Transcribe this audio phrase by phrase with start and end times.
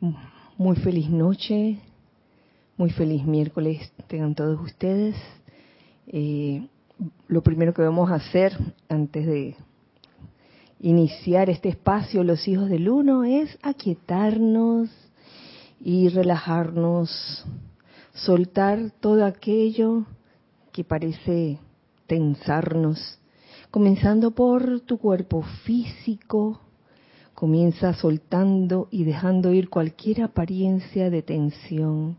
[0.00, 1.80] Muy feliz noche,
[2.76, 5.16] muy feliz miércoles tengan todos ustedes.
[6.06, 6.68] Eh,
[7.26, 8.56] lo primero que vamos a hacer
[8.88, 9.56] antes de
[10.78, 14.88] iniciar este espacio, los hijos del uno, es aquietarnos
[15.80, 17.44] y relajarnos,
[18.12, 20.04] soltar todo aquello
[20.70, 21.58] que parece
[22.06, 23.18] tensarnos,
[23.72, 26.60] comenzando por tu cuerpo físico,
[27.38, 32.16] comienza soltando y dejando ir cualquier apariencia de tensión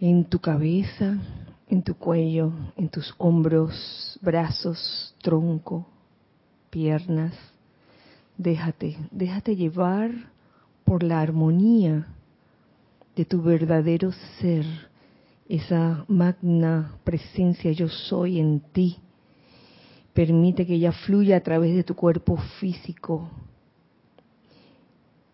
[0.00, 1.18] en tu cabeza,
[1.68, 5.86] en tu cuello, en tus hombros, brazos, tronco,
[6.70, 7.34] piernas.
[8.38, 10.10] Déjate, déjate llevar
[10.86, 12.06] por la armonía
[13.14, 14.64] de tu verdadero ser,
[15.50, 19.03] esa magna presencia yo soy en ti.
[20.14, 23.28] Permite que ella fluya a través de tu cuerpo físico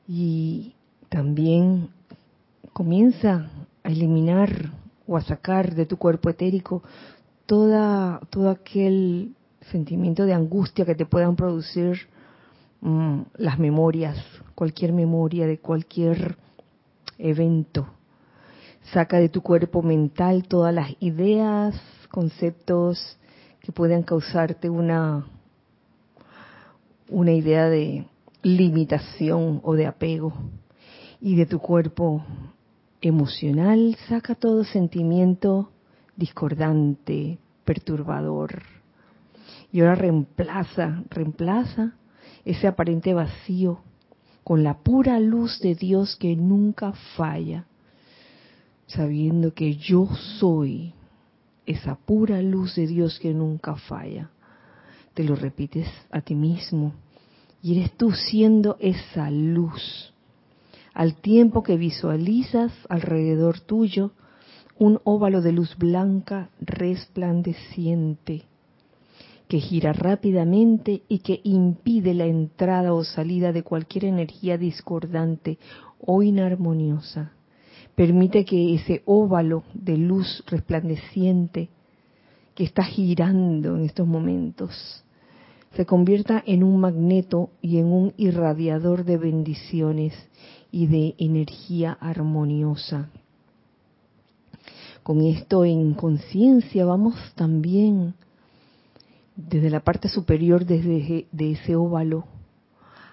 [0.08, 0.74] y
[1.10, 1.90] también
[2.72, 3.50] comienza
[3.84, 4.72] a eliminar
[5.06, 6.82] o a sacar de tu cuerpo etérico
[7.44, 9.34] toda, todo aquel
[9.70, 12.08] sentimiento de angustia que te puedan producir
[12.80, 14.16] mm, las memorias,
[14.54, 16.36] cualquier memoria de cualquier
[17.18, 17.86] evento.
[18.92, 21.78] Saca de tu cuerpo mental todas las ideas,
[22.10, 23.18] conceptos
[23.60, 25.26] que puedan causarte una,
[27.08, 28.06] una idea de
[28.42, 30.32] limitación o de apego.
[31.20, 32.24] Y de tu cuerpo
[33.02, 35.70] emocional, saca todo sentimiento
[36.16, 38.62] discordante, perturbador.
[39.70, 41.94] Y ahora reemplaza, reemplaza
[42.44, 43.80] ese aparente vacío
[44.44, 47.66] con la pura luz de Dios que nunca falla,
[48.86, 50.08] sabiendo que yo
[50.38, 50.94] soy
[51.66, 54.30] esa pura luz de Dios que nunca falla.
[55.14, 56.94] Te lo repites a ti mismo
[57.62, 60.12] y eres tú siendo esa luz
[60.94, 64.12] al tiempo que visualizas alrededor tuyo
[64.78, 68.44] un óvalo de luz blanca resplandeciente
[69.46, 75.58] que gira rápidamente y que impide la entrada o salida de cualquier energía discordante
[75.98, 77.32] o inarmoniosa.
[78.00, 81.68] Permite que ese óvalo de luz resplandeciente
[82.54, 85.04] que está girando en estos momentos
[85.74, 90.14] se convierta en un magneto y en un irradiador de bendiciones
[90.72, 93.10] y de energía armoniosa.
[95.02, 98.14] Con esto en conciencia vamos también
[99.36, 102.24] desde la parte superior desde de ese óvalo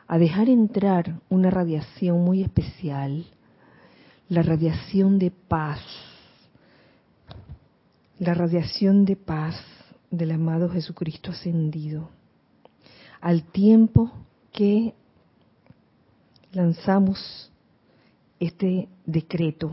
[0.07, 3.25] a dejar entrar una radiación muy especial,
[4.29, 5.79] la radiación de paz,
[8.19, 9.55] la radiación de paz
[10.11, 12.09] del amado Jesucristo ascendido,
[13.21, 14.11] al tiempo
[14.51, 14.93] que
[16.51, 17.51] lanzamos
[18.39, 19.71] este decreto.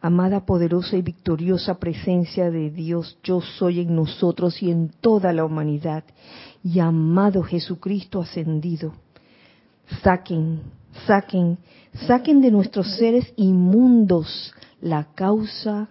[0.00, 5.44] Amada, poderosa y victoriosa presencia de Dios, yo soy en nosotros y en toda la
[5.44, 6.04] humanidad.
[6.62, 8.94] Y amado Jesucristo ascendido,
[10.02, 10.62] saquen,
[11.06, 11.58] saquen,
[12.06, 15.88] saquen de nuestros seres inmundos la causa,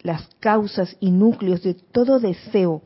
[0.00, 2.82] las causas y núcleos de todo deseo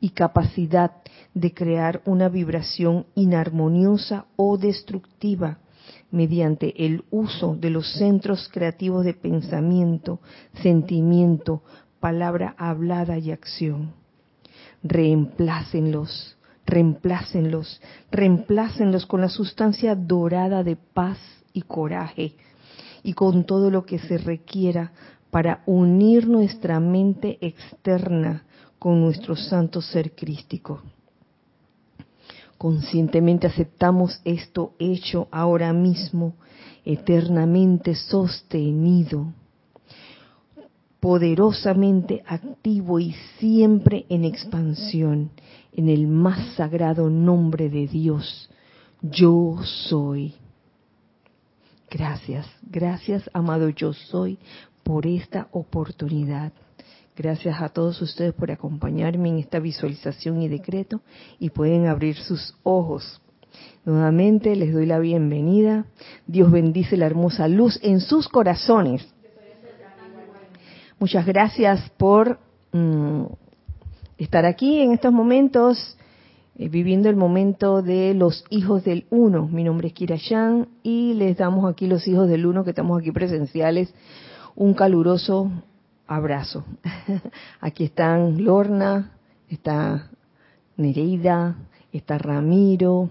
[0.00, 0.92] y capacidad
[1.34, 5.58] de crear una vibración inarmoniosa o destructiva
[6.10, 10.20] mediante el uso de los centros creativos de pensamiento,
[10.62, 11.62] sentimiento,
[12.00, 13.92] palabra hablada y acción.
[14.82, 16.35] Reemplácenlos,
[16.66, 21.18] reemplácenlos, reemplácenlos con la sustancia dorada de paz
[21.52, 22.34] y coraje
[23.02, 24.92] y con todo lo que se requiera
[25.30, 28.44] para unir nuestra mente externa
[28.78, 30.82] con nuestro santo ser crístico.
[32.58, 36.34] Conscientemente aceptamos esto hecho ahora mismo,
[36.84, 39.32] eternamente sostenido,
[41.00, 45.30] poderosamente activo y siempre en expansión,
[45.72, 48.50] en el más sagrado nombre de Dios.
[49.02, 50.34] Yo soy.
[51.90, 54.38] Gracias, gracias, amado yo soy,
[54.82, 56.52] por esta oportunidad.
[57.16, 61.00] Gracias a todos ustedes por acompañarme en esta visualización y decreto
[61.38, 63.22] y pueden abrir sus ojos.
[63.84, 65.86] Nuevamente les doy la bienvenida.
[66.26, 69.06] Dios bendice la hermosa luz en sus corazones.
[70.98, 72.38] Muchas gracias por
[72.72, 73.24] mm,
[74.16, 75.98] estar aquí en estos momentos,
[76.58, 79.46] eh, viviendo el momento de los hijos del uno.
[79.46, 82.98] Mi nombre es Kira Yan y les damos aquí los hijos del uno que estamos
[82.98, 83.92] aquí presenciales
[84.54, 85.50] un caluroso
[86.06, 86.64] abrazo.
[87.60, 89.12] Aquí están Lorna,
[89.50, 90.08] está
[90.78, 91.56] Nereida,
[91.92, 93.10] está Ramiro,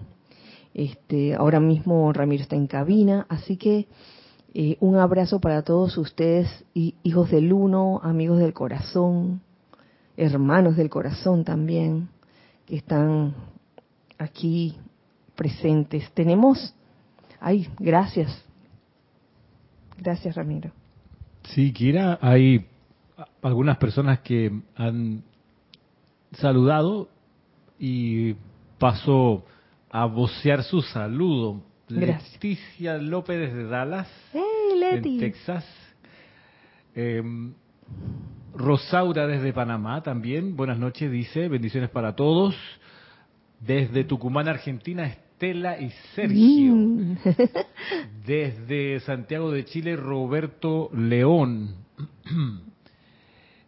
[0.74, 3.86] Este, ahora mismo Ramiro está en cabina, así que
[4.58, 9.42] eh, un abrazo para todos ustedes, hijos del uno, amigos del corazón,
[10.16, 12.08] hermanos del corazón también,
[12.64, 13.34] que están
[14.16, 14.74] aquí
[15.34, 16.10] presentes.
[16.12, 16.74] Tenemos,
[17.38, 18.42] ay, gracias.
[19.98, 20.70] Gracias, Ramiro.
[21.42, 22.64] Sí, Kira, hay
[23.42, 25.22] algunas personas que han
[26.32, 27.10] saludado
[27.78, 28.36] y
[28.78, 29.44] pasó
[29.90, 31.60] a vocear su saludo.
[31.88, 35.64] Leticia López desde Dallas, en Texas.
[36.94, 37.52] Em,
[38.54, 40.56] Rosaura desde Panamá también.
[40.56, 41.48] Buenas noches, dice.
[41.48, 42.56] Bendiciones para todos.
[43.60, 46.74] Desde Tucumán, Argentina, Estela y Sergio.
[46.74, 47.16] Mm.
[48.26, 51.76] Desde Santiago de Chile, Roberto León.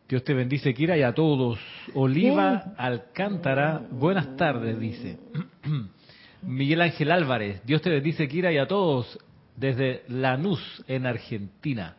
[0.09, 1.59] Dios te bendice, Kira, y a todos.
[1.95, 5.19] Oliva Alcántara, buenas tardes, dice.
[6.43, 9.19] Miguel Ángel Álvarez, Dios te bendice, Kira, y a todos
[9.57, 11.97] desde Lanús, en Argentina.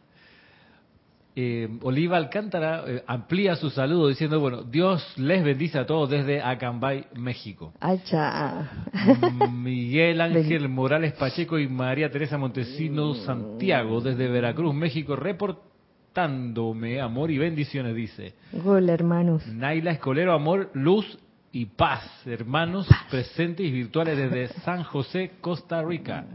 [1.36, 6.41] Eh, Oliva Alcántara eh, amplía su saludo diciendo, bueno, Dios les bendice a todos desde
[6.41, 7.74] Acambay, México.
[9.53, 15.69] Miguel Ángel Morales Pacheco y María Teresa Montesino Santiago desde Veracruz, México, reportando
[16.13, 18.33] dándome amor y bendiciones, dice.
[18.65, 19.45] Hola, hermanos.
[19.47, 21.18] Naila Escolero, amor, luz
[21.51, 26.25] y paz, hermanos presentes y virtuales desde San José, Costa Rica.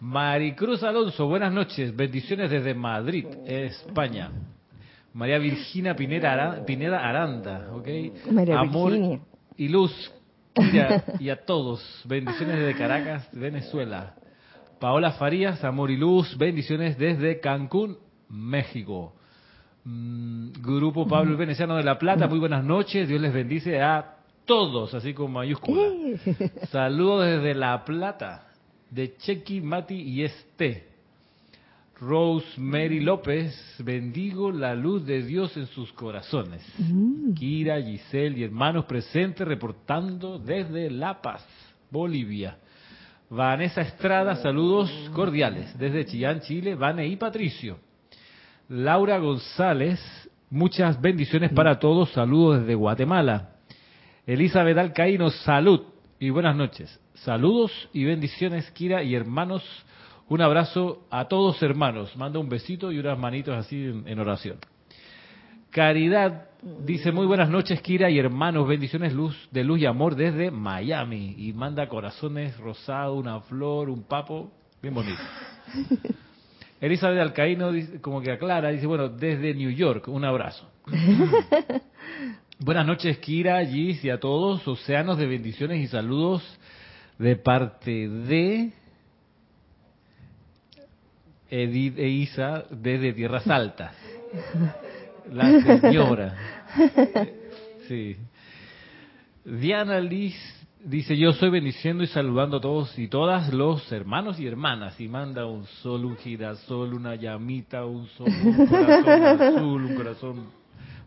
[0.00, 4.30] Maricruz Alonso, buenas noches, bendiciones desde Madrid, España.
[5.12, 7.88] María Virginia Pineda, Pineda Aranda, ¿ok?
[8.56, 8.92] Amor
[9.56, 10.12] y luz
[11.18, 14.14] y a todos, bendiciones desde Caracas, Venezuela.
[14.78, 17.98] Paola Farías, amor y luz, bendiciones desde Cancún,
[18.28, 19.14] México.
[19.84, 24.17] Mm, Grupo Pablo el Veneciano de La Plata, muy buenas noches, Dios les bendice a
[24.48, 25.82] todos, así como mayúscula.
[26.72, 28.48] Saludos desde La Plata,
[28.90, 30.88] de Chequi, Mati y Este.
[32.00, 33.54] Rosemary López,
[33.84, 36.64] bendigo la luz de Dios en sus corazones.
[36.78, 37.34] Mm.
[37.34, 41.44] Kira, Giselle y hermanos presentes reportando desde La Paz,
[41.90, 42.56] Bolivia.
[43.28, 46.74] Vanessa Estrada, saludos cordiales desde Chillán, Chile.
[46.74, 47.78] Vane y Patricio.
[48.68, 50.00] Laura González,
[50.50, 53.57] muchas bendiciones para todos, saludos desde Guatemala.
[54.28, 55.84] Elizabeth Alcaíno, salud
[56.20, 57.00] y buenas noches.
[57.14, 59.64] Saludos y bendiciones, Kira y hermanos.
[60.28, 62.14] Un abrazo a todos hermanos.
[62.14, 64.58] Manda un besito y unas manitos así en, oración.
[65.70, 66.48] Caridad
[66.84, 68.68] dice muy buenas noches, Kira y hermanos.
[68.68, 71.34] Bendiciones luz, de luz y amor desde Miami.
[71.38, 74.52] Y manda corazones rosados, una flor, un papo.
[74.82, 75.22] Bien bonito.
[76.82, 77.70] Elizabeth Alcaíno
[78.02, 80.70] como que aclara, dice, bueno, desde New York, un abrazo.
[82.60, 86.42] Buenas noches, Kira, Gis y a todos, océanos de bendiciones y saludos
[87.16, 88.72] de parte de
[91.48, 93.94] Edith e Isa desde Tierras Altas.
[95.32, 96.36] La señora.
[97.86, 98.16] Sí.
[99.44, 100.34] Diana Liz
[100.84, 104.98] Dice, yo soy bendiciendo y saludando a todos y todas los hermanos y hermanas.
[105.00, 110.46] Y manda un sol, un girasol, una llamita, un sol, un corazón azul, un corazón,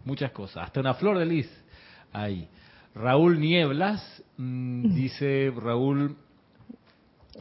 [0.06, 0.66] muchas cosas.
[0.66, 1.64] Hasta una flor de lis
[2.12, 2.48] ahí.
[2.94, 6.18] Raúl Nieblas, mm, dice Raúl,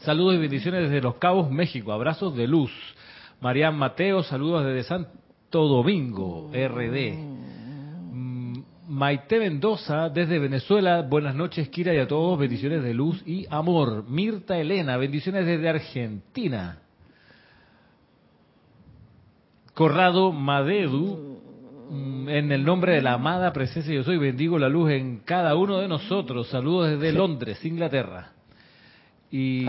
[0.01, 1.93] saludos y bendiciones desde Los Cabos, México.
[1.93, 2.71] Abrazos de luz.
[3.41, 7.41] Marian Mateo, saludos desde Santo Domingo, RD.
[8.91, 14.05] Maite Mendoza desde Venezuela, buenas noches Kira y a todos, bendiciones de luz y amor.
[14.09, 16.81] Mirta Elena, bendiciones desde Argentina.
[19.75, 21.30] Corrado Madedu, mm,
[22.31, 25.79] en el nombre de la amada presencia yo soy, bendigo la luz en cada uno
[25.79, 26.49] de nosotros.
[26.49, 28.33] Saludos desde Londres, Inglaterra.
[29.31, 29.67] Y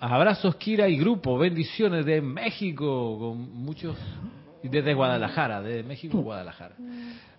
[0.00, 3.96] abrazos Kira y grupo, bendiciones de México, con muchos,
[4.62, 6.74] desde Guadalajara, desde México, Guadalajara.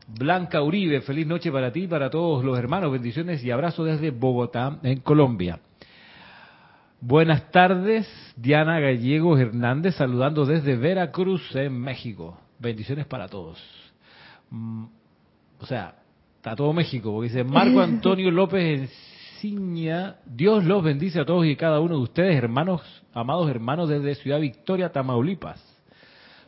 [0.07, 2.91] Blanca Uribe, feliz noche para ti y para todos los hermanos.
[2.91, 5.59] Bendiciones y abrazos desde Bogotá, en Colombia.
[6.99, 12.39] Buenas tardes, Diana Gallegos Hernández, saludando desde Veracruz, en México.
[12.59, 13.86] Bendiciones para todos.
[14.49, 14.85] Mm,
[15.59, 15.95] o sea,
[16.37, 18.89] está todo México, porque dice Marco Antonio López
[19.37, 22.81] Enciña, Dios los bendice a todos y cada uno de ustedes, hermanos,
[23.13, 25.63] amados hermanos desde Ciudad Victoria, Tamaulipas.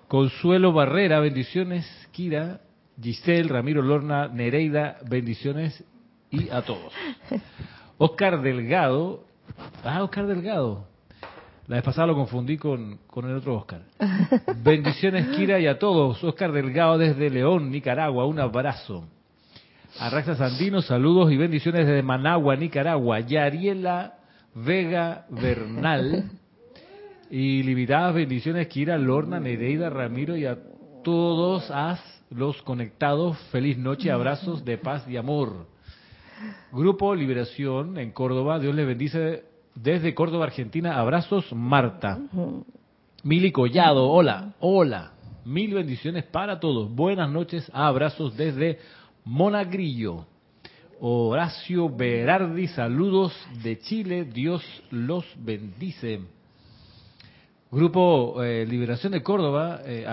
[0.08, 2.62] Consuelo Barrera, bendiciones, Kira,
[3.00, 5.84] Giselle, Ramiro Lorna, Nereida, bendiciones
[6.32, 6.92] y a todos.
[8.00, 9.24] Oscar Delgado,
[9.84, 10.88] ah, Oscar Delgado.
[11.70, 13.84] La vez pasada lo confundí con, con el otro Oscar.
[14.64, 16.24] Bendiciones, Kira, y a todos.
[16.24, 19.08] Oscar Delgado desde León, Nicaragua, un abrazo.
[20.00, 23.20] Arraxa Sandino, saludos y bendiciones desde Managua, Nicaragua.
[23.20, 24.16] Yariela
[24.56, 26.32] Vega Bernal.
[27.30, 30.58] Y limitadas bendiciones, Kira, Lorna, Nereida, Ramiro y a
[31.04, 31.72] todos
[32.32, 33.38] los conectados.
[33.52, 35.68] Feliz noche, abrazos de paz y amor.
[36.72, 39.49] Grupo Liberación en Córdoba, Dios les bendice
[39.82, 41.00] desde Córdoba, Argentina.
[41.00, 42.20] Abrazos, Marta.
[43.24, 45.12] Mili Collado, hola, hola.
[45.46, 46.94] Mil bendiciones para todos.
[46.94, 48.80] Buenas noches, abrazos desde
[49.24, 50.26] Monagrillo.
[51.00, 53.34] Horacio Berardi, saludos
[53.64, 54.26] de Chile.
[54.26, 56.22] Dios los bendice.
[57.72, 60.04] Grupo eh, Liberación de Córdoba eh,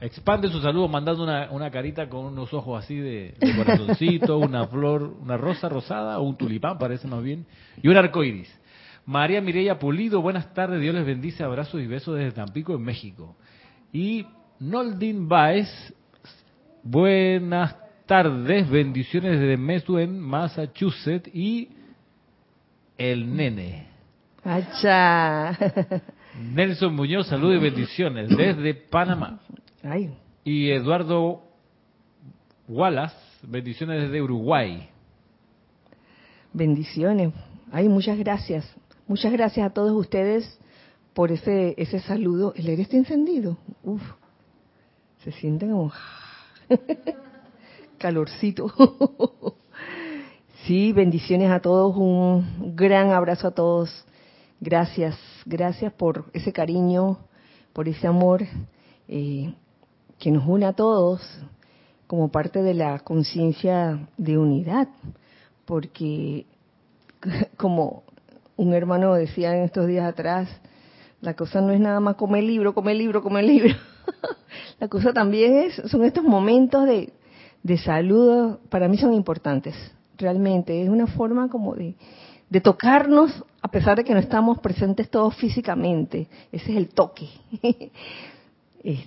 [0.00, 5.36] expande su saludo mandando una, carita con unos ojos así de, corazoncito, una flor, una
[5.36, 7.44] rosa rosada o un tulipán, parece más bien,
[7.82, 8.50] y un arco iris.
[9.04, 13.36] María Mireya Pulido, buenas tardes, Dios les bendice, abrazos y besos desde Tampico, en México.
[13.92, 14.24] Y
[14.60, 15.68] Noldin Baez,
[16.82, 21.68] buenas tardes, bendiciones desde Mesuen, Massachusetts y
[22.96, 23.88] el nene.
[24.42, 25.54] Acha.
[26.38, 29.40] Nelson Muñoz, saludos y bendiciones desde Panamá.
[30.44, 31.42] Y Eduardo
[32.68, 34.88] Wallace, bendiciones desde Uruguay.
[36.52, 37.32] Bendiciones.
[37.72, 38.68] Ay, muchas gracias.
[39.06, 40.58] Muchas gracias a todos ustedes
[41.14, 42.52] por ese ese saludo.
[42.56, 43.58] El aire está encendido.
[43.82, 44.02] Uf.
[45.24, 45.92] Se siente como
[47.98, 48.72] calorcito.
[50.64, 51.96] sí, bendiciones a todos.
[51.96, 54.04] Un gran abrazo a todos
[54.62, 57.16] Gracias, gracias por ese cariño,
[57.72, 58.42] por ese amor
[59.08, 59.54] eh,
[60.18, 61.22] que nos une a todos
[62.06, 64.88] como parte de la conciencia de unidad,
[65.64, 66.44] porque
[67.56, 68.02] como
[68.56, 70.50] un hermano decía en estos días atrás,
[71.22, 73.74] la cosa no es nada más comer libro, comer libro, comer libro.
[74.78, 77.14] la cosa también es, son estos momentos de,
[77.62, 79.74] de saludo, para mí son importantes,
[80.18, 80.82] realmente.
[80.82, 81.94] Es una forma como de,
[82.50, 86.28] de tocarnos a pesar de que no estamos presentes todos físicamente.
[86.50, 87.28] Ese es el toque.
[88.82, 89.02] y,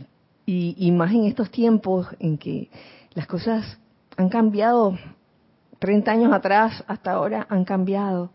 [0.77, 2.69] y, más en estos tiempos en que
[3.13, 3.77] las cosas
[4.17, 4.97] han cambiado.
[5.79, 8.29] 30 años atrás hasta ahora han cambiado.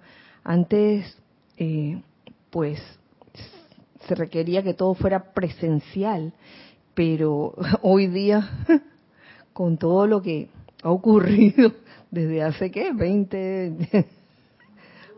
[0.44, 1.16] Antes,
[1.56, 2.02] eh,
[2.50, 2.80] pues,
[4.06, 6.32] se requería que todo fuera presencial,
[6.94, 8.48] pero hoy día,
[9.52, 10.48] con todo lo que
[10.82, 11.72] ha ocurrido
[12.10, 12.92] desde hace, ¿qué?
[12.92, 14.06] 20,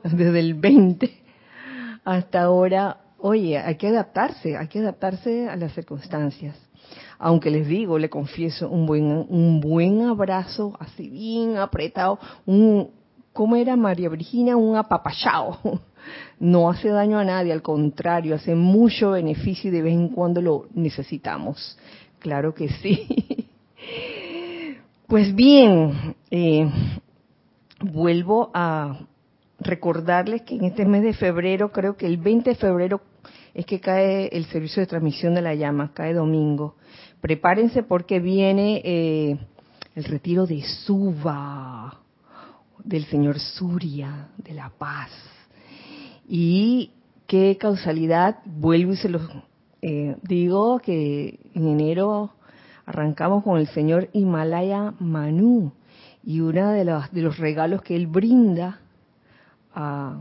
[0.12, 1.20] desde el 20
[2.04, 6.56] hasta ahora, oye, hay que adaptarse, hay que adaptarse a las circunstancias.
[7.18, 12.90] Aunque les digo, le confieso, un buen, un buen abrazo, así bien apretado, un,
[13.32, 14.56] ¿cómo era María Virginia?
[14.56, 15.58] Un apapachao.
[16.40, 20.40] No hace daño a nadie, al contrario, hace mucho beneficio y de vez en cuando
[20.40, 21.78] lo necesitamos.
[22.18, 23.06] Claro que sí.
[25.06, 26.70] Pues bien, eh,
[27.80, 29.00] vuelvo a
[29.60, 33.00] recordarles que en este mes de febrero, creo que el 20 de febrero
[33.54, 36.76] es que cae el servicio de transmisión de la llama, cae domingo.
[37.20, 39.38] Prepárense porque viene eh,
[39.94, 42.00] el retiro de Suba,
[42.82, 45.10] del señor Surya, de la paz.
[46.28, 46.92] Y
[47.26, 49.22] qué causalidad, vuelvo y se los
[49.82, 52.32] eh, digo que en enero
[52.84, 55.72] arrancamos con el señor Himalaya Manu
[56.22, 58.80] y uno de los, de los regalos que él brinda
[59.80, 60.20] a,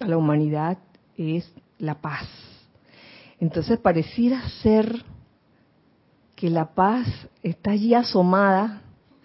[0.00, 0.78] la humanidad
[1.16, 2.28] es la paz.
[3.40, 5.04] Entonces pareciera ser
[6.36, 7.06] que la paz
[7.42, 8.82] está allí asomada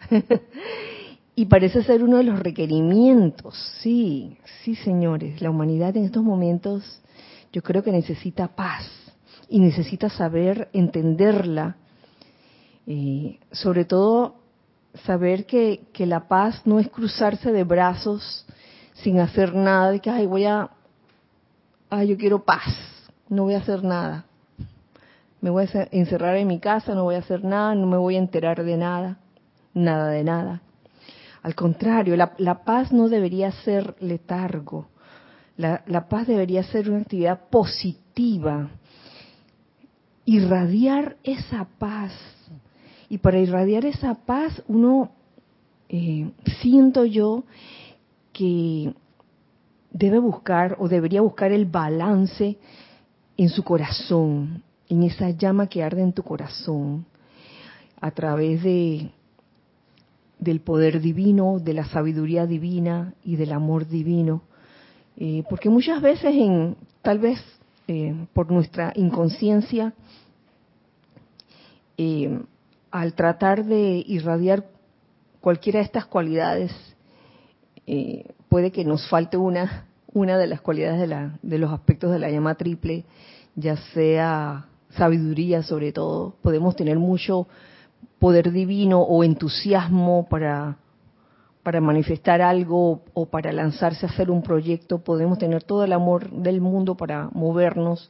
[1.35, 3.55] y parece ser uno de los requerimientos.
[3.81, 7.01] Sí, sí, señores, la humanidad en estos momentos
[7.51, 8.89] yo creo que necesita paz
[9.49, 11.77] y necesita saber entenderla,
[12.85, 14.35] eh, sobre todo
[15.05, 18.45] saber que, que la paz no es cruzarse de brazos
[19.03, 20.69] sin hacer nada, de que, ay, voy a,
[21.89, 22.75] ay, yo quiero paz,
[23.29, 24.25] no voy a hacer nada.
[25.39, 28.15] Me voy a encerrar en mi casa, no voy a hacer nada, no me voy
[28.15, 29.19] a enterar de nada,
[29.73, 30.61] nada de nada.
[31.43, 34.87] Al contrario, la, la paz no debería ser letargo.
[35.55, 38.69] La, la paz debería ser una actividad positiva.
[40.25, 42.11] Irradiar esa paz.
[43.09, 45.11] Y para irradiar esa paz, uno,
[45.87, 47.43] eh, siento yo,
[48.37, 48.93] que
[49.91, 52.57] debe buscar o debería buscar el balance
[53.35, 57.05] en su corazón, en esa llama que arde en tu corazón,
[57.99, 59.11] a través de
[60.37, 64.43] del poder divino, de la sabiduría divina y del amor divino,
[65.17, 67.39] eh, porque muchas veces en tal vez
[67.87, 69.95] eh, por nuestra inconsciencia
[71.97, 72.39] eh,
[72.91, 74.67] al tratar de irradiar
[75.41, 76.71] cualquiera de estas cualidades
[77.87, 82.11] eh, puede que nos falte una una de las cualidades de, la, de los aspectos
[82.11, 83.05] de la llama triple,
[83.55, 87.47] ya sea sabiduría sobre todo, podemos tener mucho
[88.19, 90.77] poder divino o entusiasmo para,
[91.61, 96.31] para manifestar algo o para lanzarse a hacer un proyecto, podemos tener todo el amor
[96.31, 98.09] del mundo para movernos,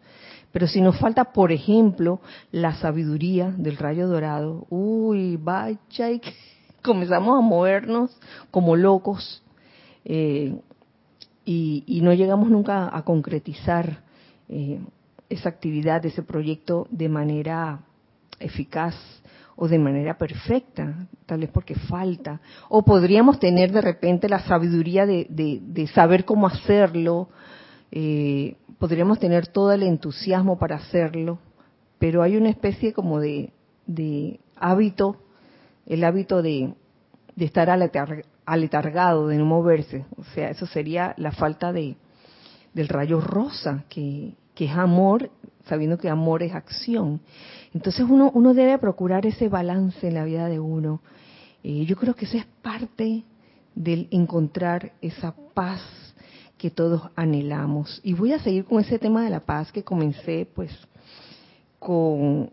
[0.51, 5.77] pero si nos falta, por ejemplo, la sabiduría del rayo dorado, uy, vaya,
[6.81, 8.17] comenzamos a movernos
[8.49, 9.43] como locos
[10.09, 10.55] eh,
[11.43, 14.03] y, no llegamos nunca a concretizar
[14.47, 14.79] eh,
[15.29, 17.81] esa actividad, ese proyecto de manera
[18.39, 18.95] eficaz
[19.57, 22.39] o de manera perfecta, tal vez porque falta.
[22.69, 27.27] O podríamos tener de repente la sabiduría de, saber cómo hacerlo,
[27.91, 31.39] eh, podríamos tener todo el entusiasmo para hacerlo,
[31.99, 33.51] pero hay una especie como de,
[34.55, 35.17] hábito,
[35.85, 36.73] el hábito de,
[37.37, 37.69] estar
[38.47, 40.05] aletargado, de no moverse.
[40.17, 41.97] O sea, eso sería la falta de,
[42.73, 45.29] del rayo rosa, que, que es amor,
[45.65, 47.19] sabiendo que amor es acción.
[47.73, 51.01] Entonces uno, uno debe procurar ese balance en la vida de uno.
[51.63, 53.23] Eh, yo creo que eso es parte
[53.75, 55.81] del encontrar esa paz
[56.57, 57.99] que todos anhelamos.
[58.03, 60.71] Y voy a seguir con ese tema de la paz que comencé pues
[61.77, 62.49] con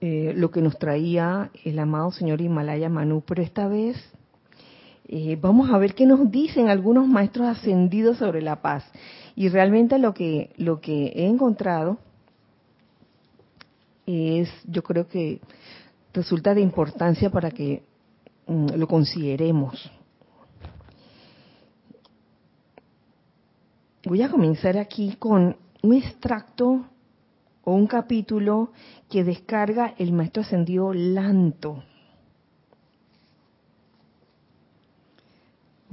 [0.00, 3.96] eh, lo que nos traía el amado señor Himalaya Manu, pero esta vez
[5.06, 8.84] eh, vamos a ver qué nos dicen algunos maestros ascendidos sobre la paz.
[9.36, 11.98] Y realmente lo que, lo que he encontrado
[14.06, 15.40] es, yo creo que
[16.12, 17.82] resulta de importancia para que
[18.46, 19.90] mm, lo consideremos.
[24.06, 26.86] Voy a comenzar aquí con un extracto
[27.62, 28.72] o un capítulo
[29.08, 31.82] que descarga el maestro ascendido Lanto.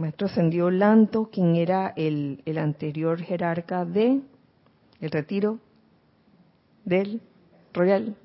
[0.01, 4.19] Maestro ascendido Lanto, quien era el, el anterior jerarca de
[4.99, 5.59] el retiro
[6.83, 7.21] del
[7.71, 8.15] Royal,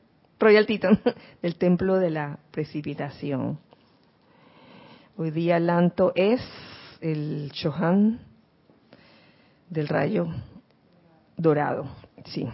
[0.40, 1.00] Royal Titan,
[1.42, 3.58] del templo de la precipitación.
[5.18, 6.40] Hoy día Lanto es
[7.02, 8.20] el Chohan
[9.68, 10.28] del rayo
[11.36, 11.86] dorado,
[12.24, 12.48] sí.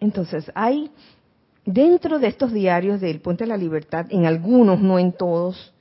[0.00, 0.90] Entonces, hay
[1.64, 5.72] dentro de estos diarios del Puente de la Libertad, en algunos, no en todos,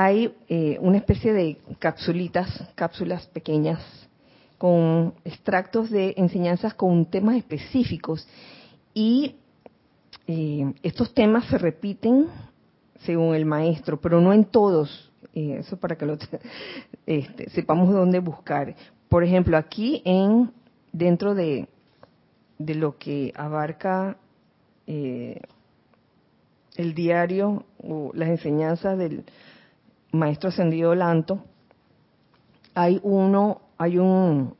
[0.00, 3.80] hay eh, una especie de capsulitas, cápsulas pequeñas,
[4.56, 8.24] con extractos de enseñanzas con temas específicos.
[8.94, 9.34] Y
[10.28, 12.26] eh, estos temas se repiten
[13.00, 15.10] según el maestro, pero no en todos.
[15.34, 16.16] Eh, eso para que lo
[17.06, 18.76] este, sepamos dónde buscar.
[19.08, 20.52] Por ejemplo, aquí en
[20.92, 21.66] dentro de,
[22.56, 24.16] de lo que abarca
[24.86, 25.40] eh,
[26.76, 29.24] el diario o las enseñanzas del
[30.12, 31.44] maestro ascendido Lanto,
[32.74, 34.54] hay uno, hay un,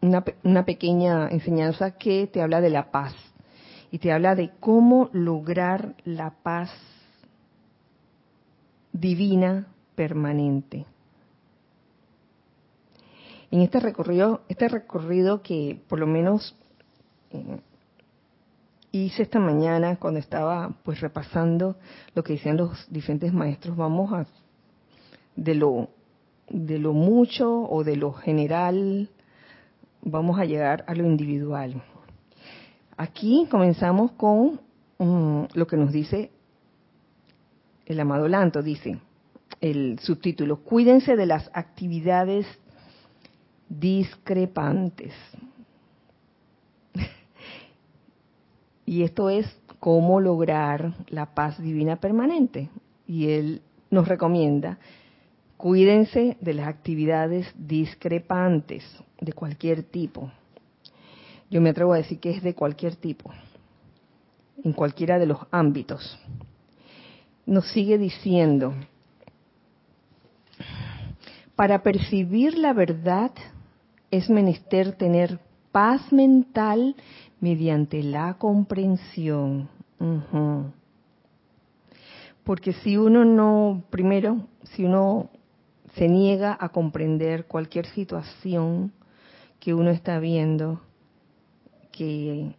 [0.00, 3.14] una, pequeña enseñanza que te habla de la paz
[3.90, 6.70] y te habla de cómo lograr la paz
[8.92, 10.86] divina permanente.
[13.50, 16.54] En este recorrido, este recorrido que por lo menos
[17.30, 17.60] eh,
[18.92, 21.76] hice esta mañana cuando estaba pues repasando
[22.14, 24.26] lo que decían los diferentes maestros, vamos a
[25.38, 25.88] de lo
[26.50, 29.10] de lo mucho o de lo general
[30.02, 31.82] vamos a llegar a lo individual.
[32.96, 34.60] Aquí comenzamos con
[34.98, 36.30] mm, lo que nos dice
[37.86, 38.98] el amado Lanto, dice
[39.60, 42.46] el subtítulo, cuídense de las actividades
[43.68, 45.12] discrepantes.
[48.86, 49.46] y esto es
[49.80, 52.68] cómo lograr la paz divina permanente.
[53.06, 54.78] Y él nos recomienda,
[55.58, 58.84] cuídense de las actividades discrepantes
[59.20, 60.30] de cualquier tipo.
[61.50, 63.30] Yo me atrevo a decir que es de cualquier tipo,
[64.62, 66.18] en cualquiera de los ámbitos.
[67.44, 68.72] Nos sigue diciendo,
[71.56, 73.32] para percibir la verdad
[74.12, 75.40] es menester tener
[75.72, 76.94] paz mental
[77.40, 79.68] mediante la comprensión.
[82.44, 85.30] Porque si uno no, primero, si uno
[85.94, 88.92] se niega a comprender cualquier situación
[89.60, 90.80] que uno está viendo,
[91.92, 92.54] que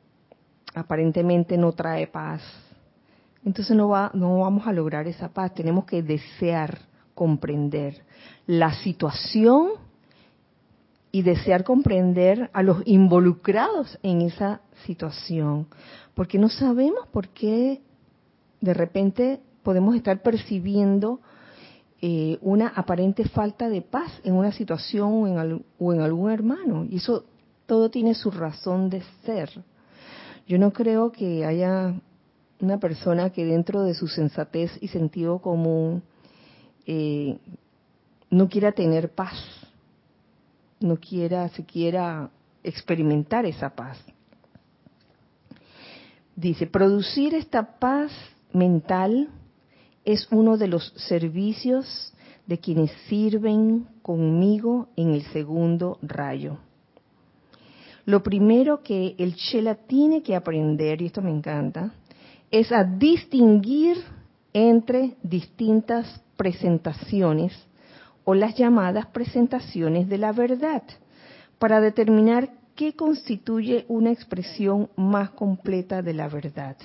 [0.75, 2.41] aparentemente no trae paz,
[3.45, 5.53] entonces no, va, no vamos a lograr esa paz.
[5.53, 6.79] Tenemos que desear
[7.15, 8.03] comprender
[8.45, 9.69] la situación
[11.11, 15.67] y desear comprender a los involucrados en esa situación,
[16.13, 17.81] porque no sabemos por qué
[18.61, 21.19] de repente podemos estar percibiendo
[22.01, 25.11] eh, una aparente falta de paz en una situación
[25.79, 26.85] o en, algún hermano.
[26.89, 27.25] Y eso
[27.65, 29.49] todo tiene su razón de ser.
[30.47, 31.93] Yo no creo que haya
[32.61, 36.01] una persona que dentro de su sensatez y sentido común
[36.85, 37.37] eh,
[38.29, 39.37] no quiera tener paz,
[40.79, 42.29] no quiera siquiera
[42.63, 43.97] experimentar esa paz.
[46.35, 48.11] Dice, producir esta paz
[48.53, 49.29] mental
[50.11, 52.11] es uno de los servicios
[52.47, 56.57] de quienes sirven conmigo en el segundo rayo.
[58.05, 61.93] Lo primero que el Chela tiene que aprender, y esto me encanta,
[62.49, 63.97] es a distinguir
[64.51, 67.53] entre distintas presentaciones
[68.25, 70.81] o las llamadas presentaciones de la verdad
[71.59, 76.77] para determinar qué constituye una expresión más completa de la verdad.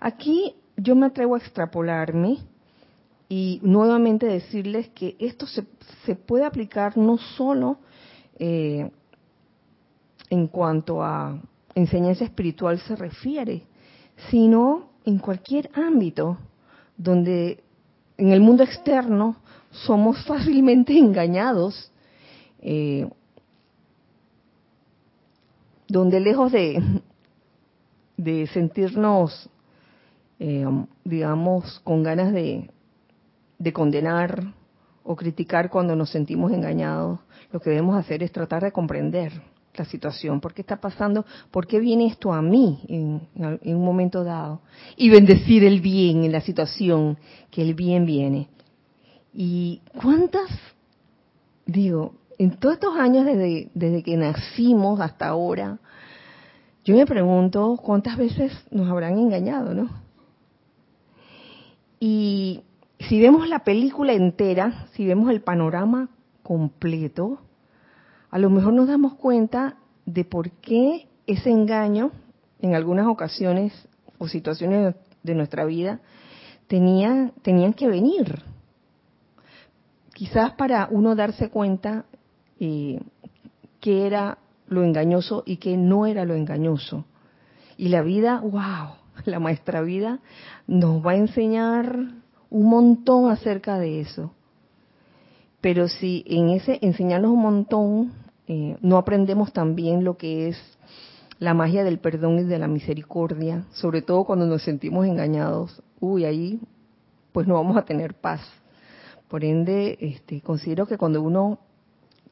[0.00, 2.38] Aquí yo me atrevo a extrapolarme
[3.28, 5.64] y nuevamente decirles que esto se,
[6.06, 7.78] se puede aplicar no solo
[8.38, 8.90] eh,
[10.30, 11.40] en cuanto a
[11.74, 13.62] enseñanza espiritual se refiere,
[14.30, 16.38] sino en cualquier ámbito
[16.96, 17.62] donde
[18.16, 19.36] en el mundo externo
[19.70, 21.92] somos fácilmente engañados,
[22.60, 23.08] eh,
[25.86, 26.82] donde lejos de,
[28.16, 29.48] de sentirnos,
[30.38, 30.66] eh,
[31.04, 32.70] digamos, con ganas de,
[33.58, 34.54] de condenar
[35.04, 37.20] o criticar cuando nos sentimos engañados,
[37.50, 39.32] lo que debemos hacer es tratar de comprender
[39.74, 43.28] la situación, por qué está pasando, por qué viene esto a mí en,
[43.64, 44.60] un momento dado,
[44.96, 47.16] y bendecir el bien en la situación,
[47.50, 48.48] que el bien viene.
[49.32, 50.50] ¿Y cuántas,
[51.64, 55.78] digo, en todos estos años desde, desde que nacimos hasta ahora,
[56.84, 60.07] yo me pregunto cuántas veces nos habrán engañado, ¿no?
[62.00, 62.62] Y
[62.98, 66.08] si vemos la película entera, si vemos el panorama
[66.42, 67.40] completo,
[68.30, 72.10] a lo mejor nos damos cuenta de por qué ese engaño,
[72.60, 73.72] en algunas ocasiones
[74.18, 76.00] o situaciones de nuestra vida,
[76.66, 78.42] tenían, tenían que venir.
[80.14, 82.04] Quizás para uno darse cuenta
[82.58, 83.00] eh,
[83.80, 87.04] qué era lo engañoso y qué no era lo engañoso.
[87.76, 90.20] Y la vida, wow, la maestra vida
[90.66, 91.98] nos va a enseñar
[92.50, 94.32] un montón acerca de eso.
[95.60, 98.12] Pero si en ese enseñarnos un montón
[98.46, 100.56] eh, no aprendemos también lo que es
[101.38, 106.24] la magia del perdón y de la misericordia, sobre todo cuando nos sentimos engañados, uy,
[106.24, 106.60] ahí
[107.32, 108.40] pues no vamos a tener paz.
[109.28, 111.58] Por ende, este, considero que cuando uno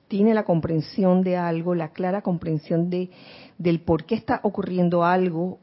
[0.08, 3.10] tiene la comprensión de algo, la clara comprensión de
[3.58, 5.58] del por qué está ocurriendo algo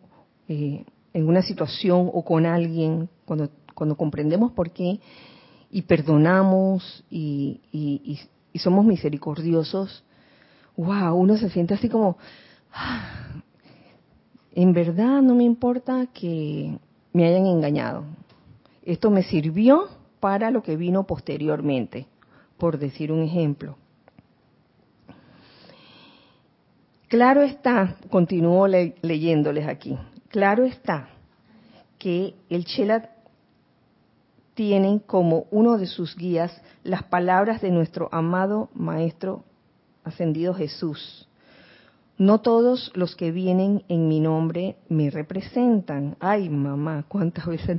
[0.47, 4.99] eh, en una situación o con alguien, cuando cuando comprendemos por qué
[5.71, 7.59] y perdonamos y,
[8.55, 10.03] somos misericordiosos,
[10.77, 12.17] wow, uno se siente así como,
[12.71, 13.41] ah,
[14.53, 16.77] en verdad no me importa que
[17.11, 18.03] me hayan engañado.
[18.83, 19.87] Esto me sirvió
[20.19, 22.05] para lo que vino posteriormente,
[22.57, 23.77] por decir un ejemplo.
[27.07, 29.97] Claro está, continúo leyéndoles aquí,
[30.33, 31.09] claro está
[31.99, 33.11] que el Chela
[34.55, 36.51] tienen como uno de sus guías
[36.83, 39.43] las palabras de nuestro amado Maestro
[40.03, 41.29] ascendido Jesús.
[42.17, 46.17] No todos los que vienen en mi nombre me representan.
[46.19, 47.77] Ay, mamá, ¿cuántas veces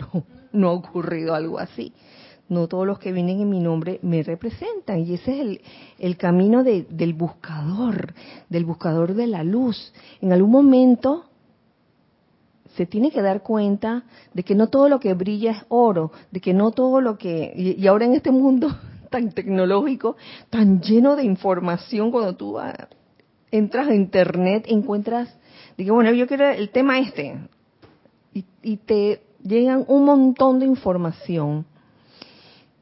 [0.53, 1.93] no, ha ocurrido algo así?
[2.49, 5.01] No todos los que vienen en mi nombre me representan.
[5.01, 5.61] Y ese es
[5.99, 8.15] el, camino de, del buscador,
[8.49, 9.93] del buscador de la luz.
[10.21, 11.25] En algún momento
[12.77, 16.41] se tiene que dar cuenta de que no todo lo que brilla es oro, de
[16.41, 17.53] que no todo lo que...
[17.57, 18.77] Y, ahora en este mundo
[19.11, 20.17] tan tecnológico,
[20.51, 22.59] tan lleno de información, cuando tú
[23.51, 25.37] entras a internet, encuentras,
[25.77, 27.39] que bueno, yo quiero el tema este,
[28.33, 31.65] y, y te llegan un montón de información.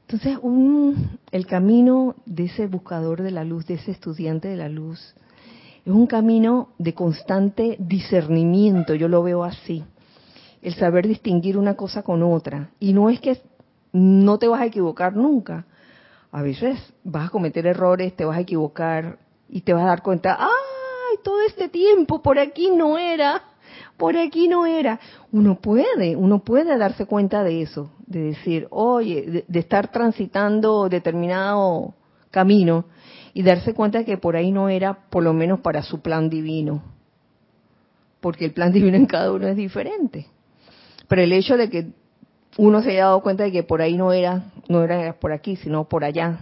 [0.07, 4.69] Entonces, un, el camino de ese buscador de la luz, de ese estudiante de la
[4.69, 5.15] luz,
[5.85, 9.85] es un camino de constante discernimiento, yo lo veo así.
[10.61, 12.71] El saber distinguir una cosa con otra.
[12.79, 13.41] Y no es que
[13.93, 15.67] no te vas a equivocar nunca.
[16.31, 19.19] A veces vas a cometer errores, te vas a equivocar
[19.49, 21.19] y te vas a dar cuenta, ¡ay!
[21.25, 23.43] Todo este tiempo por aquí no era,
[23.97, 25.01] por aquí no era.
[25.33, 31.93] Uno puede, uno puede darse cuenta de eso, de decir, oye, de estar transitando determinado
[32.31, 32.87] camino
[33.35, 36.83] y darse cuenta que por ahí no era por lo menos para su plan divino,
[38.21, 40.27] porque el plan divino en cada uno es diferente.
[41.09, 41.87] Pero el hecho de que
[42.59, 45.57] uno se haya dado cuenta de que por ahí no era, no era por aquí,
[45.57, 46.41] sino por allá.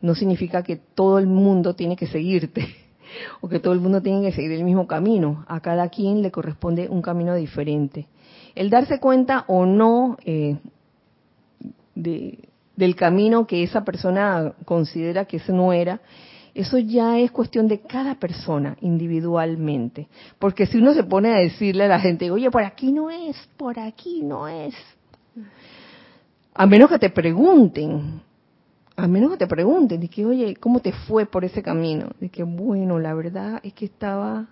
[0.00, 2.66] No significa que todo el mundo tiene que seguirte
[3.40, 5.44] o que todo el mundo tiene que seguir el mismo camino.
[5.48, 8.06] A cada quien le corresponde un camino diferente.
[8.54, 10.58] El darse cuenta o no eh,
[12.76, 16.00] del camino que esa persona considera que ese no era,
[16.54, 20.08] eso ya es cuestión de cada persona individualmente.
[20.38, 23.36] Porque si uno se pone a decirle a la gente, oye, por aquí no es,
[23.56, 24.74] por aquí no es.
[26.54, 28.20] A menos que te pregunten,
[28.96, 32.10] a menos que te pregunten, de que, oye, ¿cómo te fue por ese camino?
[32.18, 34.46] De que, bueno, la verdad es que estaba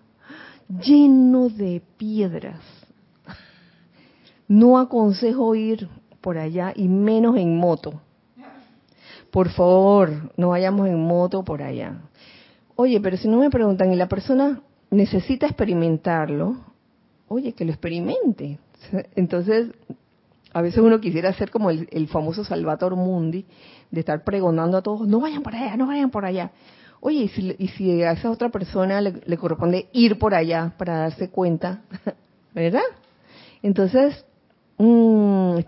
[0.69, 2.61] lleno de piedras.
[4.47, 5.89] No aconsejo ir
[6.21, 8.01] por allá y menos en moto
[9.31, 12.03] por favor, no vayamos en moto por allá.
[12.77, 16.57] Oye, pero si no me preguntan y la persona necesita experimentarlo,
[17.29, 18.59] oye, que lo experimente.
[19.17, 19.71] Entonces,
[20.53, 23.45] a veces uno quisiera ser como el, famoso Salvator Mundi,
[23.91, 26.53] de estar pregonando a todos, no vayan por allá, no vayan por allá.
[27.01, 30.99] Oye, y si, y si a esa otra persona le, corresponde ir por allá para
[30.99, 31.83] darse cuenta,
[32.55, 32.83] ¿verdad?
[33.63, 34.25] Entonces,
[34.79, 35.59] mm,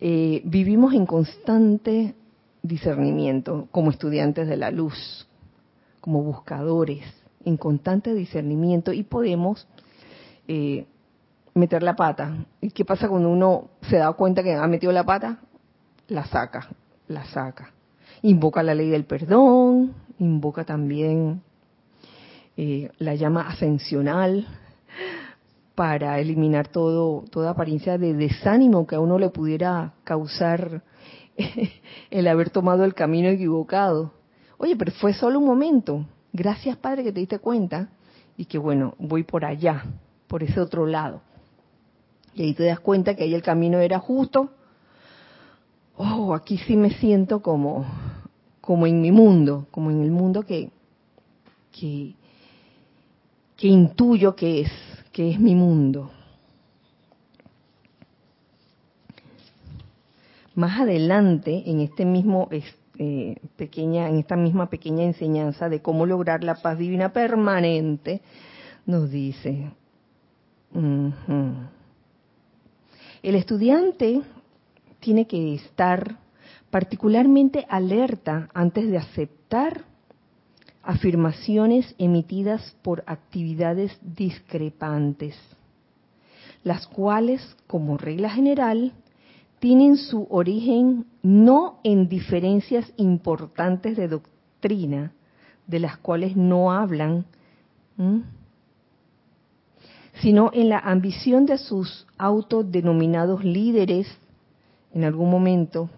[0.00, 2.14] eh, vivimos en constante
[2.62, 5.26] discernimiento como estudiantes de la luz,
[6.00, 7.04] como buscadores,
[7.44, 9.66] en constante discernimiento y podemos
[10.48, 10.86] eh,
[11.54, 12.46] meter la pata.
[12.60, 15.40] ¿Y qué pasa cuando uno se da cuenta que ha metido la pata?
[16.08, 16.68] La saca,
[17.08, 17.72] la saca.
[18.22, 21.42] Invoca la ley del perdón, invoca también
[22.56, 24.46] eh, la llama ascensional
[25.74, 30.82] para eliminar todo, toda apariencia de desánimo que a uno le pudiera causar
[32.10, 34.12] el haber tomado el camino equivocado.
[34.58, 36.06] Oye, pero fue solo un momento.
[36.32, 37.88] Gracias, Padre, que te diste cuenta
[38.36, 39.84] y que bueno, voy por allá,
[40.28, 41.20] por ese otro lado.
[42.34, 44.50] Y ahí te das cuenta que ahí el camino era justo.
[45.96, 47.84] Oh, aquí sí me siento como,
[48.60, 50.70] como en mi mundo, como en el mundo que,
[51.70, 52.14] que,
[53.56, 54.72] que intuyo que es,
[55.12, 56.10] que es mi mundo.
[60.54, 62.48] Más adelante, en este mismo
[62.98, 68.20] eh, en esta misma pequeña enseñanza de cómo lograr la paz divina permanente,
[68.84, 69.70] nos dice,
[73.22, 74.22] el estudiante
[75.00, 76.16] tiene que estar
[76.70, 79.84] particularmente alerta antes de aceptar
[80.82, 85.36] afirmaciones emitidas por actividades discrepantes,
[86.64, 88.92] las cuales, como regla general,
[89.62, 95.12] tienen su origen no en diferencias importantes de doctrina,
[95.68, 97.26] de las cuales no hablan,
[100.14, 104.08] sino en la ambición de sus autodenominados líderes
[104.92, 105.88] en algún momento,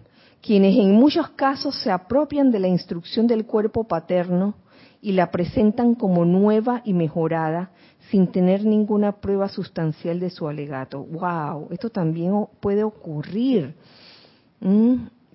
[0.43, 4.53] quienes en muchos casos se apropian de la instrucción del cuerpo paterno
[5.01, 7.71] y la presentan como nueva y mejorada
[8.09, 11.03] sin tener ninguna prueba sustancial de su alegato.
[11.03, 11.67] ¡Wow!
[11.71, 13.75] Esto también puede ocurrir.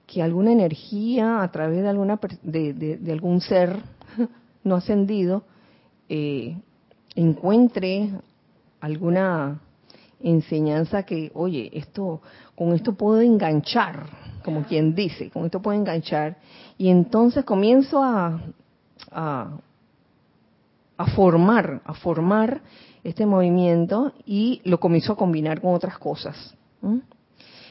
[0.07, 3.77] Que alguna energía a través de, alguna, de, algún ser
[4.65, 5.45] no ascendido
[6.09, 6.57] eh,
[7.15, 8.11] encuentre
[8.81, 9.61] alguna
[10.21, 12.21] enseñanza que, oye, esto,
[12.57, 14.07] con esto puedo enganchar,
[14.45, 16.39] como quien dice, con esto puedo enganchar,
[16.77, 18.41] y entonces comienzo a
[21.07, 22.61] formar, a formar
[23.05, 26.55] este movimiento y lo comenzó a combinar con otras cosas.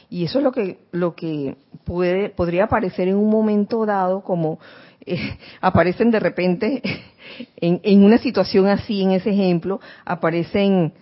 [0.09, 4.59] Y eso es lo que, lo que puede, podría aparecer en un momento dado como
[5.05, 6.81] eh, aparecen de repente
[7.57, 10.93] en, en una situación así, en ese ejemplo, aparecen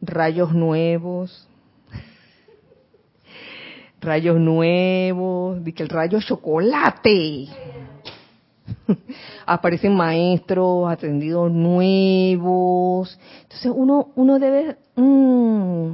[0.00, 1.48] rayos nuevos,
[4.00, 7.48] rayos nuevos, de el rayo chocolate,
[9.46, 13.18] aparecen maestros, atendidos nuevos.
[13.42, 15.92] Entonces uno, uno debe mm,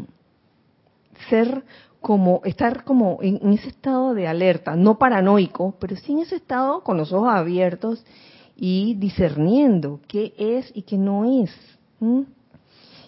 [1.28, 1.64] ser
[2.00, 6.82] como, estar como en, ese estado de alerta, no paranoico, pero sí en ese estado
[6.82, 8.04] con los ojos abiertos
[8.56, 11.50] y discerniendo qué es y qué no es.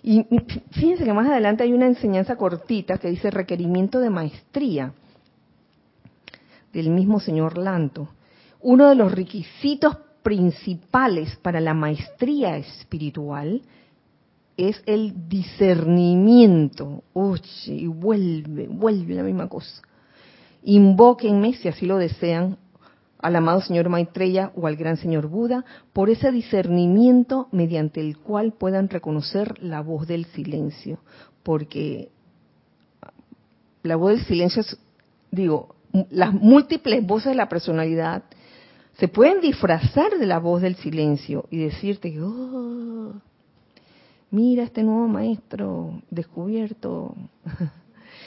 [0.02, 0.26] Y
[0.70, 4.92] fíjense que más adelante hay una enseñanza cortita que dice requerimiento de maestría
[6.72, 8.08] del mismo señor Lanto
[8.62, 13.62] uno de los requisitos principales para la maestría espiritual
[14.56, 17.02] es el discernimiento.
[17.14, 19.82] Oye, vuelve, vuelve la misma cosa.
[20.62, 22.58] Invóquenme, si así lo desean,
[23.18, 28.52] al amado señor Maitreya o al gran señor Buda, por ese discernimiento mediante el cual
[28.52, 30.98] puedan reconocer la voz del silencio.
[31.42, 32.10] Porque
[33.82, 34.78] la voz del silencio, es,
[35.30, 35.74] digo,
[36.10, 38.24] las múltiples voces de la personalidad
[39.00, 43.14] se pueden disfrazar de la voz del silencio y decirte, oh,
[44.30, 47.16] mira este nuevo maestro descubierto.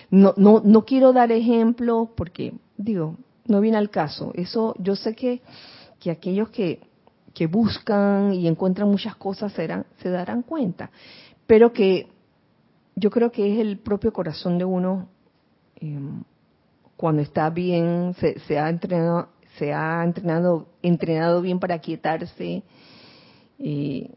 [0.10, 3.16] No, no, no quiero dar ejemplo porque, digo,
[3.48, 4.32] no viene al caso.
[4.36, 5.42] Eso, yo sé que,
[6.00, 6.82] que aquellos que,
[7.34, 10.92] que buscan y encuentran muchas cosas se darán cuenta,
[11.48, 12.10] pero que
[12.96, 15.08] yo creo que es el propio corazón de uno
[15.78, 16.24] em,
[16.96, 22.63] cuando está bien, se, se, ha entrenado, se ha entrenado, entrenado bien para quietarse,
[23.60, 24.10] eh,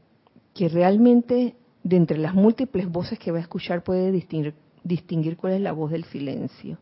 [0.55, 5.55] que realmente de entre las múltiples voces que va a escuchar puede distinguir, distinguir cuál
[5.55, 6.79] es la voz del silencio,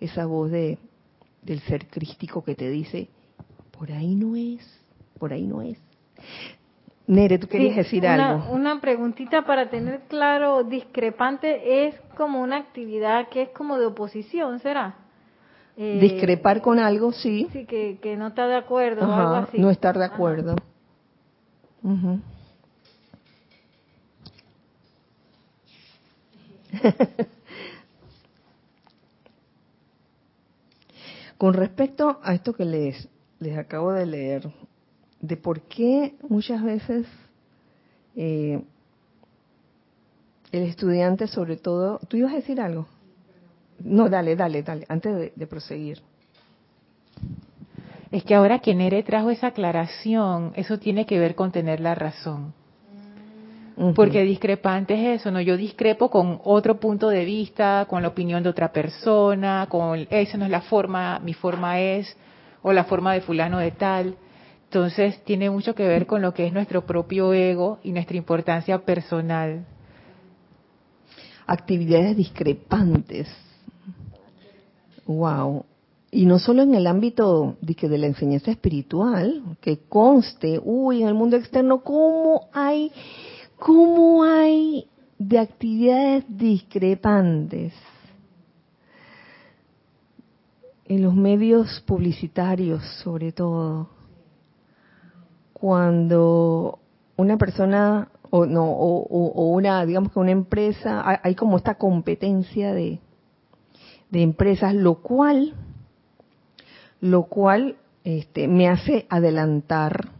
[0.00, 0.78] esa voz de,
[1.42, 3.08] del ser crístico que te dice,
[3.76, 4.66] por ahí no es,
[5.18, 5.78] por ahí no es.
[7.06, 8.50] Nere, tú querías decir algo.
[8.52, 14.58] Una preguntita para tener claro, discrepante es como una actividad que es como de oposición,
[14.60, 15.07] ¿será?
[15.80, 17.46] Eh, Discrepar con algo, sí.
[17.52, 19.58] Sí, que, que no está de acuerdo o algo así.
[19.60, 20.56] No estar de acuerdo.
[31.38, 34.52] Con respecto a esto que les, les acabo de leer,
[35.20, 37.06] de por qué muchas veces
[38.16, 38.60] eh,
[40.50, 42.88] el estudiante, sobre todo, ¿tú ibas a decir algo?
[43.80, 46.02] No, dale, dale, dale, antes de, proseguir.
[48.10, 51.94] Es que ahora que Nere trajo esa aclaración, eso tiene que ver con tener la
[51.94, 52.54] razón.
[53.94, 55.40] Porque discrepante es eso, ¿no?
[55.40, 60.36] Yo discrepo con otro punto de vista, con la opinión de otra persona, con esa
[60.36, 62.16] no es la forma, mi forma es,
[62.62, 64.16] o la forma de fulano de tal.
[64.64, 68.78] Entonces tiene mucho que ver con lo que es nuestro propio ego y nuestra importancia
[68.80, 69.64] personal.
[71.46, 73.28] Actividades discrepantes.
[75.08, 75.64] Wow.
[76.12, 81.14] Y no solo en el ámbito de, la enseñanza espiritual, que conste, uy, en el
[81.14, 82.92] mundo externo, ¿cómo hay
[83.58, 87.72] ¿Cómo hay de actividades discrepantes
[90.84, 93.88] en los medios publicitarios, sobre todo?
[95.52, 96.78] Cuando
[97.16, 103.00] una persona o no o, una digamos que una empresa hay como esta competencia de,
[104.10, 105.54] de empresas lo cual
[107.00, 110.10] lo cual este, me hace adelantar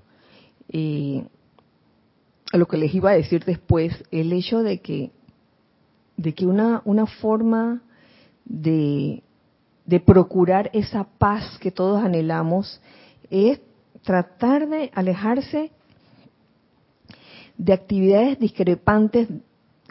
[0.68, 1.24] eh,
[2.52, 5.10] a lo que les iba a decir después, el hecho de que,
[6.16, 7.82] de que una, una forma
[8.44, 9.22] de,
[9.84, 12.80] de procurar esa paz que todos anhelamos
[13.30, 13.60] es
[14.02, 15.72] tratar de alejarse
[17.58, 19.28] de actividades discrepantes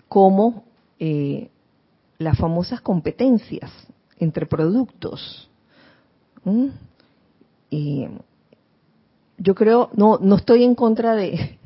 [0.08, 0.64] como
[1.00, 1.50] eh,
[2.18, 3.72] las famosas competencias
[4.20, 5.50] entre productos.
[9.38, 11.58] yo creo, no, no estoy en contra de,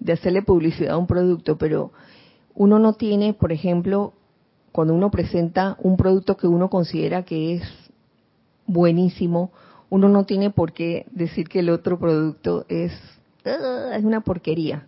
[0.00, 1.92] de hacerle publicidad a un producto, pero
[2.54, 4.12] uno no tiene, por ejemplo,
[4.72, 7.62] cuando uno presenta un producto que uno considera que es
[8.66, 9.52] buenísimo,
[9.90, 12.92] uno no tiene por qué decir que el otro producto es,
[13.44, 14.86] ah, es una porquería.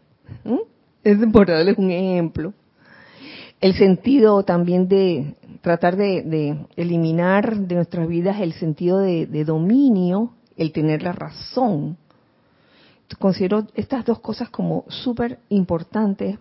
[1.05, 2.53] Es por darles un ejemplo.
[3.61, 10.73] El sentido también de tratar de, eliminar de nuestras vidas el sentido de, dominio, el
[10.73, 11.97] tener la razón
[13.19, 16.39] considero estas dos cosas como súper importantes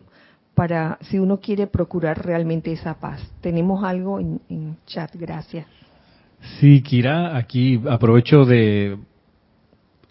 [0.56, 3.22] para si uno quiere procurar realmente esa paz.
[3.42, 5.68] Tenemos algo en, chat, gracias.
[6.60, 8.98] Sí, Kira, aquí aprovecho de,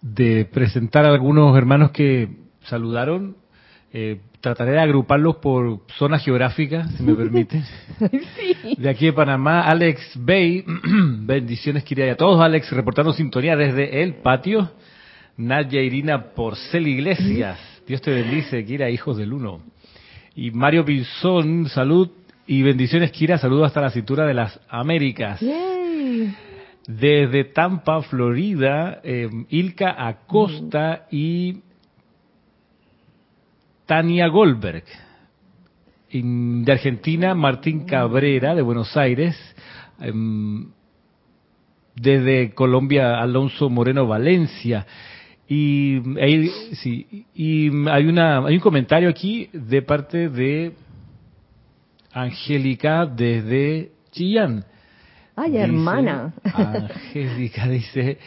[0.02, 2.28] de presentar a algunos hermanos que
[2.64, 3.36] saludaron.
[3.96, 7.62] Eh, trataré de agruparlos por zona geográfica, si me permite.
[8.76, 10.64] De aquí de Panamá, Alex Bay,
[11.20, 14.68] bendiciones Kira y a todos, Alex, reportando sintonía desde el patio.
[15.36, 17.56] Nadia Irina Porcel Iglesias.
[17.86, 19.60] Dios te bendice, Kira, hijos del uno.
[20.34, 22.10] Y Mario Pinzón, salud
[22.48, 23.38] y bendiciones, Kira.
[23.38, 25.40] Saludos hasta la cintura de las Américas.
[26.88, 31.60] Desde Tampa, Florida, eh, Ilka Acosta y
[33.86, 34.84] Tania Goldberg.
[36.10, 39.36] de Argentina, Martín Cabrera, de Buenos Aires.
[40.00, 40.66] Em,
[41.94, 44.86] desde Colombia, Alonso Moreno Valencia.
[45.48, 46.00] Y,
[46.82, 50.72] sí, y hay, una, hay un comentario aquí de parte de
[52.12, 54.64] Angélica desde Chillán.
[55.36, 56.32] Ay, hermana.
[56.44, 58.18] Angélica dice,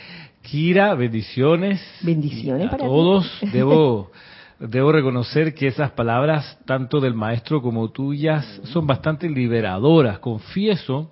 [0.41, 1.81] Kira, bendiciones.
[2.01, 3.25] Bendiciones para todos.
[3.51, 4.11] Debo,
[4.59, 10.19] debo reconocer que esas palabras, tanto del maestro como tuyas, son bastante liberadoras.
[10.19, 11.11] Confieso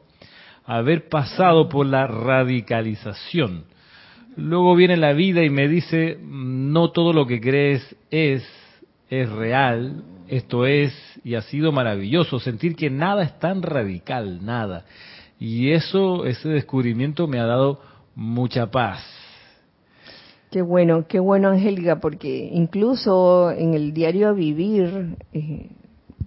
[0.65, 3.65] haber pasado por la radicalización.
[4.35, 8.45] Luego viene la vida y me dice, no todo lo que crees es,
[9.09, 10.93] es real, esto es,
[11.23, 14.85] y ha sido maravilloso sentir que nada es tan radical, nada.
[15.39, 17.81] Y eso, ese descubrimiento me ha dado
[18.15, 19.14] mucha paz.
[20.55, 25.69] Qué bueno, qué bueno, Angélica, porque incluso en el diario a vivir, eh,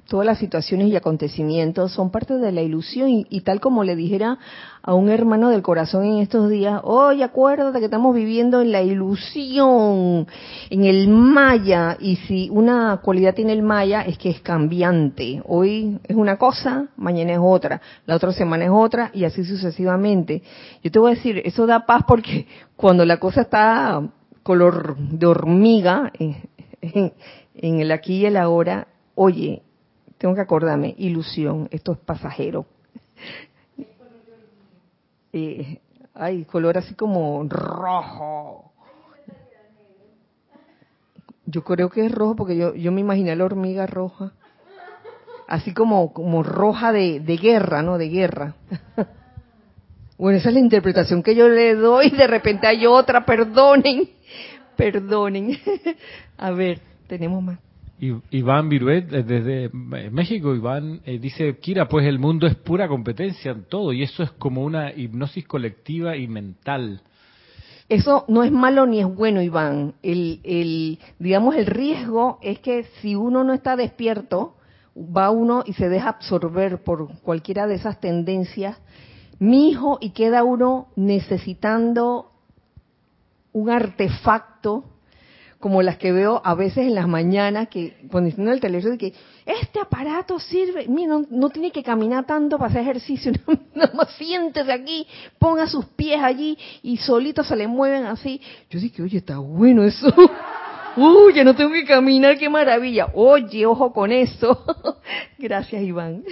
[0.07, 4.39] todas las situaciones y acontecimientos son parte de la ilusión y, tal como le dijera
[4.83, 8.83] a un hermano del corazón en estos días, oye, acuérdate que estamos viviendo en la
[8.83, 10.27] ilusión,
[10.69, 15.43] en el maya, y si una cualidad tiene el maya es que es cambiante.
[15.47, 20.43] Hoy es una cosa, mañana es otra, la otra semana es otra y así sucesivamente.
[20.83, 24.03] Yo te voy a decir, eso da paz porque cuando la cosa está
[24.49, 26.43] color de hormiga, eh,
[26.81, 29.63] en, el aquí y el ahora, oye,
[30.17, 32.65] tengo que acordarme, ilusión, esto es pasajero.
[35.35, 35.83] Eh,
[36.15, 38.73] ay, color así como rojo.
[41.45, 44.33] Yo creo que es rojo porque yo, yo me imaginé la hormiga roja.
[45.47, 47.99] Así como, como roja de, de guerra, ¿no?
[47.99, 48.55] De guerra.
[50.19, 52.11] Bueno, esa es la interpretación que yo le doy.
[52.11, 54.09] De repente hay otra, perdonen.
[54.77, 55.57] Perdonen.
[56.37, 57.59] A ver, tenemos más.
[58.31, 62.87] Iván Viruet, eh, desde eh, México, Iván eh, dice, Kira, pues el mundo es pura
[62.87, 67.01] competencia en todo y eso es como una hipnosis colectiva y mental.
[67.89, 69.95] Eso no es malo ni es bueno, Iván.
[70.03, 74.57] El, el, digamos, el riesgo es que si uno no está despierto,
[74.97, 78.79] va uno y se deja absorber por cualquiera de esas tendencias,
[79.39, 82.33] mi hijo, y queda uno necesitando
[83.53, 84.85] un artefacto
[85.59, 89.13] como las que veo a veces en las mañanas, que cuando en el teléfono, que
[89.45, 93.33] este aparato sirve, mira, no, tiene que caminar tanto para hacer ejercicio,
[93.75, 95.07] nada más siéntese aquí,
[95.39, 98.41] ponga sus pies allí y solitos se le mueven así.
[98.71, 100.07] Yo dije, oye, está bueno eso.
[100.97, 103.09] Uy, ya no tengo que caminar, qué maravilla.
[103.15, 104.65] Oye, ojo con eso.
[105.39, 106.25] Gracias, Iván.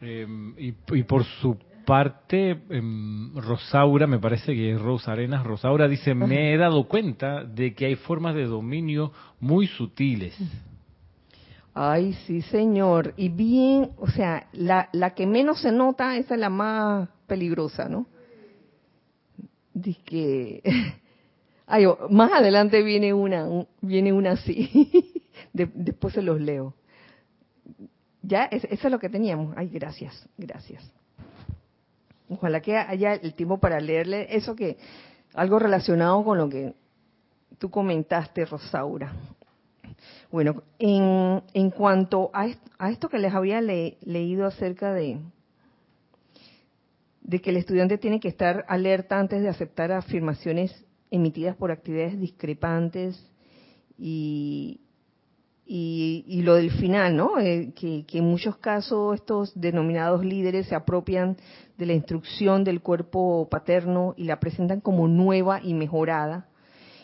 [0.00, 5.88] Em, y, y, por su parte, em, Rosaura, me parece que es Rosa Arenas, Rosaura
[5.88, 10.36] dice, me he dado cuenta de que hay formas de dominio muy sutiles.
[11.74, 13.14] Ay, sí, señor.
[13.16, 17.88] Y bien, o sea, la, la que menos se nota, esa es la más peligrosa,
[17.88, 18.06] ¿no?
[19.72, 20.62] Dice que...
[21.70, 23.46] Ay, más adelante viene una,
[23.82, 24.90] viene una así.
[25.52, 26.74] después se los leo.
[28.22, 29.54] Ya, eso es lo que teníamos.
[29.56, 30.90] Ay, gracias, gracias.
[32.28, 34.76] Ojalá que haya el tiempo para leerle eso que,
[35.34, 36.74] algo relacionado con lo que
[37.58, 39.12] tú comentaste, Rosaura.
[40.30, 42.48] Bueno, en, en cuanto a,
[42.90, 45.18] esto que les había leído acerca de,
[47.22, 52.20] de que el estudiante tiene que estar alerta antes de aceptar afirmaciones emitidas por actividades
[52.20, 53.24] discrepantes
[53.96, 54.80] y,
[55.70, 57.38] y, lo del final, ¿no?
[57.38, 61.36] Eh, que, en muchos casos estos denominados líderes se apropian
[61.76, 66.48] de la instrucción del cuerpo paterno y la presentan como nueva y mejorada.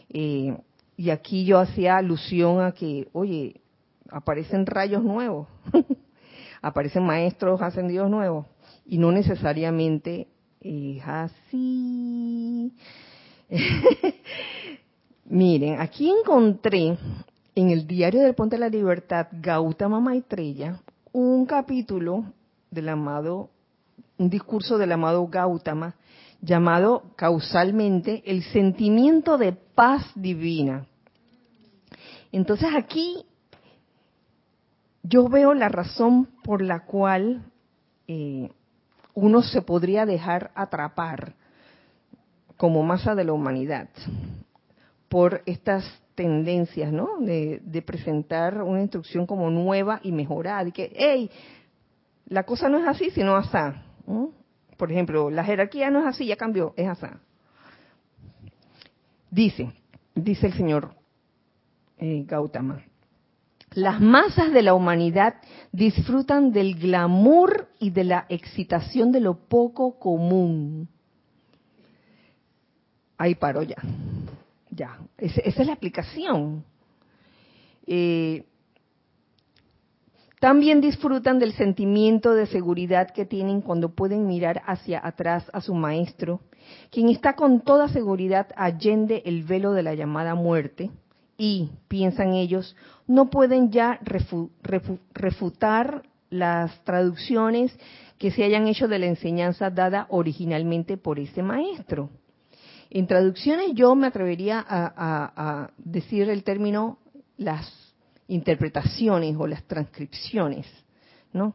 [0.08, 0.56] Eh,
[0.96, 3.60] y aquí yo hacía alusión a que, oye,
[4.08, 5.46] aparecen rayos nuevos,
[6.62, 8.46] aparecen maestros ascendidos nuevos,
[8.86, 10.28] y no necesariamente
[10.60, 12.72] es así.
[15.26, 16.96] Miren, aquí encontré
[17.54, 20.80] en el diario del Ponte de la Libertad, Gautama Maitreya,
[21.12, 22.24] un capítulo
[22.70, 23.50] del amado,
[24.18, 25.94] un discurso del amado Gautama,
[26.40, 30.86] llamado causalmente el sentimiento de paz divina.
[32.32, 33.24] Entonces aquí
[35.02, 37.44] yo veo la razón por la cual
[38.08, 38.50] eh,
[39.14, 41.34] uno se podría dejar atrapar
[42.56, 43.88] como masa de la humanidad
[45.08, 45.84] por estas
[46.14, 47.18] tendencias, ¿no?
[47.20, 51.30] De, presentar una instrucción como nueva y mejorada, y que, hey,
[52.26, 53.82] la cosa no es así, sino asá.
[54.76, 57.20] Por ejemplo, la jerarquía no es así, ya cambió, es asá.
[59.30, 59.72] Dice,
[60.14, 60.94] dice el señor
[61.98, 62.84] eh, Gautama,
[63.74, 65.34] las masas de la humanidad
[65.72, 70.88] disfrutan del glamour y de la excitación de lo poco común.
[73.18, 73.76] Ahí paro ya.
[74.74, 76.64] Ya, esa, es la aplicación.
[77.86, 78.44] Eh,
[80.40, 85.74] también disfrutan del sentimiento de seguridad que tienen cuando pueden mirar hacia atrás a su
[85.74, 86.40] maestro,
[86.90, 90.90] quien está con toda seguridad allende el velo de la llamada muerte,
[91.36, 93.98] y, piensan ellos, no pueden ya
[95.12, 97.76] refutar las traducciones
[98.18, 102.10] que se hayan hecho de la enseñanza dada originalmente por ese maestro.
[102.90, 106.98] En traducciones yo me atrevería a, decir el término
[107.36, 107.70] las
[108.28, 110.66] interpretaciones o las transcripciones,
[111.32, 111.54] ¿no?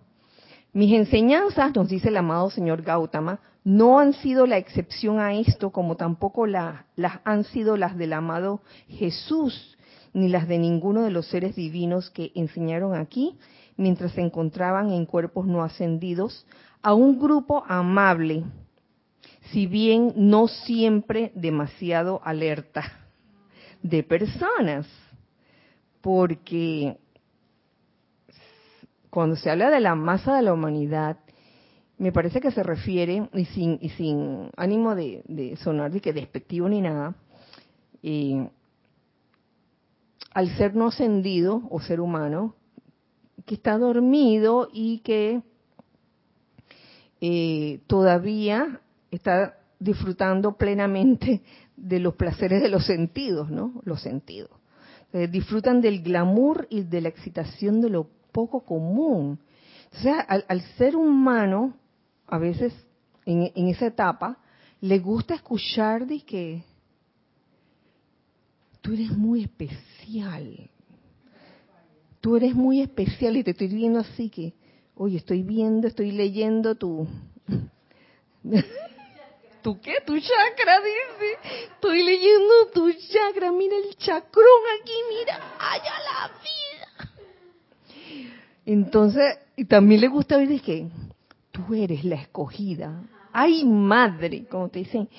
[0.71, 5.71] Mis enseñanzas, nos dice el amado señor Gautama, no han sido la excepción a esto,
[5.71, 6.85] como tampoco las
[7.23, 9.77] han sido las del amado Jesús,
[10.13, 13.37] ni las de ninguno de los seres divinos que enseñaron aquí,
[13.77, 16.45] mientras se encontraban en cuerpos no ascendidos,
[16.81, 18.43] a un grupo amable,
[19.51, 23.07] si bien no siempre demasiado alerta
[23.81, 24.87] de personas,
[26.01, 26.97] porque
[29.09, 31.17] cuando se habla de la masa de la humanidad,
[31.97, 36.69] me parece que se refiere, y sin, y sin ánimo de, sonar de que despectivo
[36.69, 37.15] ni nada,
[38.03, 38.47] eh,
[40.33, 42.55] al ser no ascendido o ser humano,
[43.45, 45.41] que está dormido y que
[47.19, 48.79] eh, todavía
[49.11, 51.41] está disfrutando plenamente
[51.75, 53.81] de los placeres de los sentidos, ¿no?
[53.83, 54.51] Los sentidos.
[55.11, 59.39] disfrutan del glamour y de la excitación de lo poco común.
[59.93, 61.73] O sea, al, ser humano,
[62.27, 62.73] a veces
[63.25, 64.37] en, en, esa etapa,
[64.81, 66.63] le gusta escuchar de que
[68.81, 70.69] tú eres muy especial.
[72.21, 74.53] Tú eres muy especial y te estoy viendo así que,
[74.95, 77.07] oye, estoy viendo, estoy leyendo tu
[79.61, 79.95] ¿Tu qué?
[80.05, 81.37] Tu chakra, dice.
[81.71, 83.51] Estoy leyendo tu chakra.
[83.51, 85.39] Mira el chacrón aquí, mira.
[85.59, 87.11] ¡Allá la vida!
[88.65, 90.87] Entonces, y también le gusta ver que
[91.51, 93.03] tú eres la escogida.
[93.33, 94.45] ¡Ay, madre!
[94.45, 95.09] Como te dicen,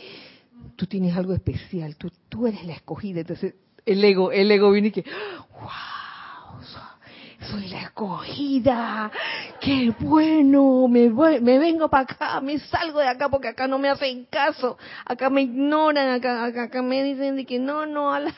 [0.76, 1.96] tú tienes algo especial.
[1.96, 3.20] Tú, tú eres la escogida.
[3.20, 5.04] Entonces, el ego, el ego viene y que,
[5.52, 5.99] ¡wow!
[7.48, 9.10] Soy la escogida,
[9.60, 13.88] qué bueno, me, me vengo para acá, me salgo de acá porque acá no me
[13.88, 18.20] hacen caso, acá me ignoran, acá, acá, me dicen de que no, no, a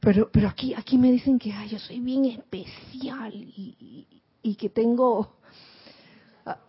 [0.00, 4.06] pero, pero aquí, aquí me dicen que ay, yo soy bien especial y,
[4.42, 5.36] y, que tengo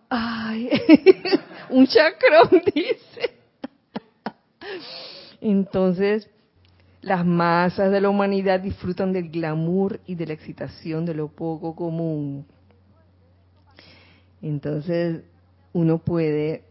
[0.09, 0.69] ay,
[1.69, 3.35] un chacrón, dice.
[5.41, 6.29] Entonces,
[7.05, 11.75] las masas de la humanidad disfrutan del glamour y de la excitación de lo poco
[11.75, 12.47] común.
[14.41, 15.21] Entonces,
[15.71, 16.63] uno puede,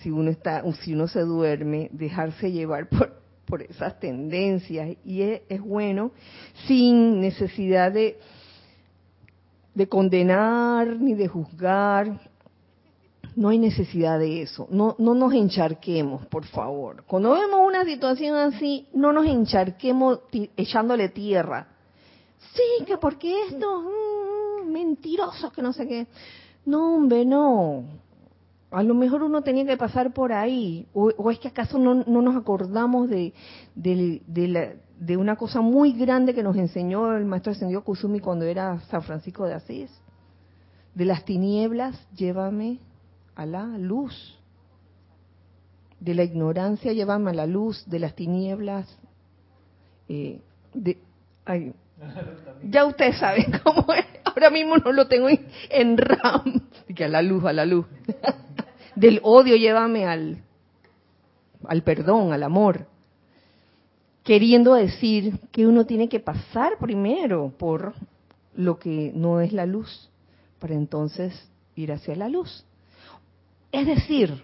[0.00, 5.42] si uno está, si uno se duerme, dejarse llevar por, por esas tendencias y es,
[5.50, 6.12] es bueno
[6.66, 8.16] sin necesidad de
[9.74, 12.20] de condenar ni de juzgar,
[13.36, 14.66] no hay necesidad de eso.
[14.70, 17.04] No, no nos encharquemos, por favor.
[17.06, 20.20] Cuando vemos una situación así, no nos encharquemos
[20.56, 21.68] echándole tierra.
[22.54, 26.06] Sí, que porque esto, mm, mentirosos, que no sé qué.
[26.66, 27.84] No, hombre, no.
[28.70, 30.86] A lo mejor uno tenía que pasar por ahí.
[30.94, 33.32] O, es que acaso no, no nos acordamos de,
[33.74, 38.20] de, de, la, de, una cosa muy grande que nos enseñó el maestro ascendido Kusumi
[38.20, 39.90] cuando era San Francisco de Asís.
[40.94, 42.78] De las tinieblas, llévame
[43.34, 44.38] a la luz.
[46.00, 48.98] De la ignorancia llévame a la luz, de las tinieblas.
[50.08, 50.40] Eh,
[50.74, 50.98] de,
[52.64, 54.06] ya ustedes saben cómo es.
[54.24, 55.28] Ahora mismo no lo tengo
[55.70, 56.68] en, RAM.
[56.94, 57.86] Que a la luz, a la luz.
[58.96, 60.42] Del odio llévame al,
[61.66, 62.86] al perdón, al amor.
[64.22, 67.94] Queriendo decir que uno tiene que pasar primero por
[68.54, 70.10] lo que no es la luz,
[70.60, 72.64] para entonces ir hacia la luz.
[73.72, 74.42] Es decir,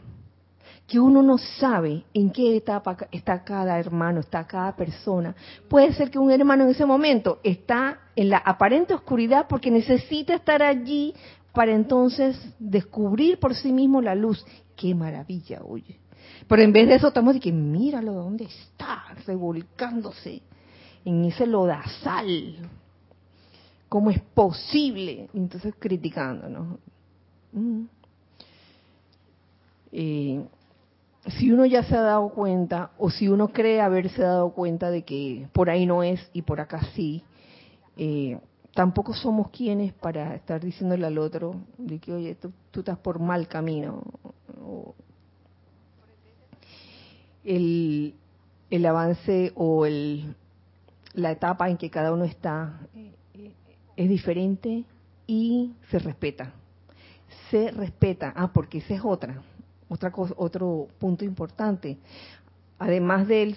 [0.89, 5.37] que uno no sabe en qué etapa está cada hermano, está cada persona.
[5.69, 10.35] Puede ser que un hermano en ese momento está en la aparente oscuridad porque necesita
[10.35, 11.15] estar allí
[11.53, 14.45] para entonces descubrir por sí mismo la luz.
[14.75, 15.99] Qué maravilla, oye.
[16.49, 20.41] Pero en vez de eso estamos de que míralo dónde está, revolcándose
[21.05, 22.57] en ese lodazal.
[23.91, 25.29] ¿Cómo es posible?
[25.35, 26.79] Entonces criticándonos.
[27.53, 27.85] Mm.
[29.93, 30.45] Eh,
[31.27, 35.03] si uno ya se ha dado cuenta, o si uno cree haberse dado cuenta de
[35.03, 37.23] que por ahí no es y por acá sí,
[37.97, 38.39] eh,
[38.75, 43.49] tampoco somos quienes para estar diciéndole al otro de que, oye, tú, estás por mal
[43.49, 44.03] camino.
[47.45, 48.15] el,
[48.71, 50.35] el avance o el,
[51.15, 53.53] la etapa en que cada uno está eh,
[53.97, 54.85] es diferente
[55.27, 56.53] y se respeta.
[57.51, 58.33] Se respeta.
[58.37, 59.43] Ah, porque esa es otra
[59.89, 61.99] otra cosa, otro punto importante.
[62.79, 63.57] Además del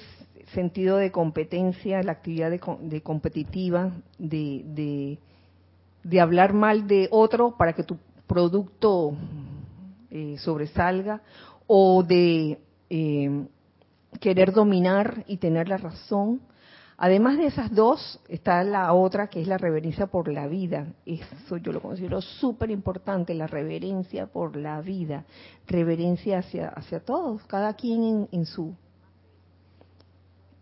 [0.54, 5.18] sentido de competencia, la actividad de, competitiva, de,
[6.04, 9.14] de hablar mal de otro para que tu producto
[10.10, 11.22] eh, sobresalga
[11.68, 12.60] o de
[12.90, 13.46] eh,
[14.20, 16.42] querer dominar y tener la razón.
[17.04, 20.93] Además de esas dos, está la otra que es la reverencia por la vida.
[21.04, 25.26] Eso yo lo considero súper importante, la reverencia por la vida.
[25.66, 28.76] Reverencia hacia, hacia todos, cada quien en, su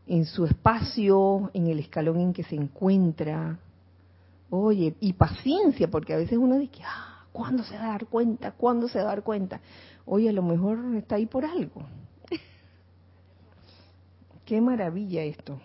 [0.07, 3.59] en su espacio, en el escalón en que se encuentra.
[4.49, 8.53] Oye, y paciencia, porque a veces uno dice, ah, ¿cuándo se va a dar cuenta?
[8.53, 9.59] ¿Cuándo se va a dar cuenta?
[10.05, 11.81] Oye, a lo mejor está ahí por algo.
[14.45, 15.59] Qué maravilla esto.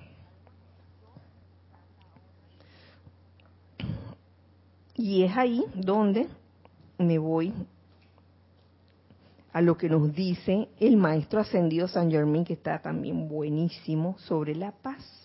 [4.97, 6.29] Y es ahí donde
[6.99, 7.53] me voy
[9.53, 14.55] a lo que nos dice el maestro ascendido San Germain, que está también buenísimo, sobre
[14.55, 15.25] la paz.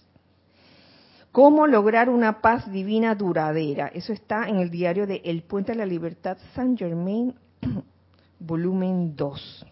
[1.32, 3.88] ¿Cómo lograr una paz divina duradera?
[3.88, 7.36] Eso está en el diario de El Puente a la Libertad San Germain,
[8.40, 9.66] volumen 2.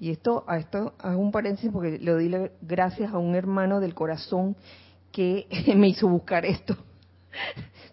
[0.00, 3.94] Y esto, a esto hago un paréntesis porque le doy gracias a un hermano del
[3.94, 4.56] corazón
[5.12, 5.46] que
[5.76, 6.76] me hizo buscar esto.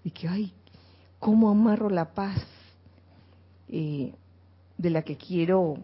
[0.04, 0.52] Y que, ay,
[1.22, 2.44] ¿cómo amarro la paz
[3.70, 4.12] eh,
[4.78, 5.76] de la que quiero,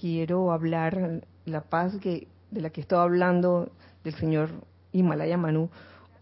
[0.00, 3.70] quiero hablar, la paz de la que estoy hablando
[4.02, 4.48] del señor
[4.92, 5.68] Himalaya Manu?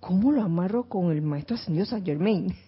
[0.00, 2.54] ¿Cómo lo amarro con el maestro ascendido Saint Germain?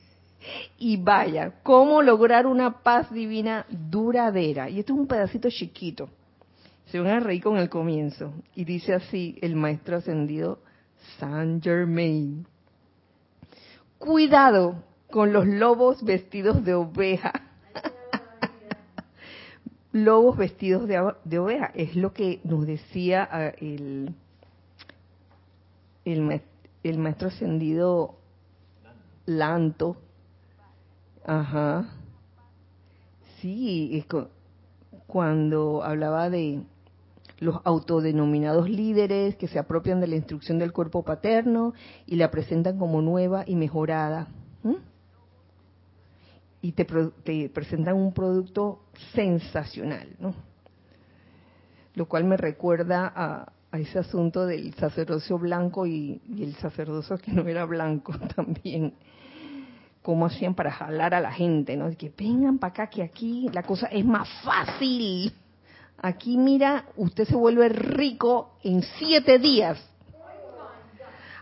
[0.79, 4.69] Y vaya, ¿cómo lograr una paz divina duradera?
[4.69, 6.11] Y esto es un pedacito chiquito.
[6.85, 8.31] Se van a reír con el comienzo.
[8.55, 10.59] Y dice así el maestro ascendido
[11.19, 12.47] Saint Germain.
[13.99, 14.85] Cuidado
[15.15, 17.33] con los lobos vestidos de oveja.
[19.93, 21.71] lobos vestidos de, oveja.
[21.73, 24.13] Es lo que nos decía ah, el,
[26.05, 26.43] el,
[26.83, 28.17] el maestro ascendido
[29.27, 29.99] Lanto
[31.25, 31.91] Ajá.
[33.41, 34.05] Sí,
[35.07, 36.61] cuando hablaba de
[37.39, 41.73] los autodenominados líderes que se apropian de la instrucción del cuerpo paterno
[42.05, 44.27] y la presentan como nueva y mejorada.
[46.65, 46.87] Y te,
[47.51, 50.35] presentan un producto sensacional, ¿no?
[51.95, 57.47] Lo cual me recuerda a, ese asunto del sacerdocio blanco y, el sacerdocio que no
[57.47, 58.95] era blanco también
[60.01, 61.95] cómo hacían para jalar a la gente, ¿no?
[61.99, 65.35] Que vengan para acá, que aquí la cosa es más fácil.
[65.99, 69.87] Aquí, mira, usted se vuelve rico en siete días.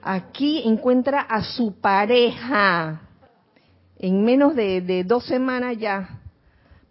[0.02, 3.02] Aquí encuentra a su pareja
[4.02, 6.18] en menos de, dos semanas ya.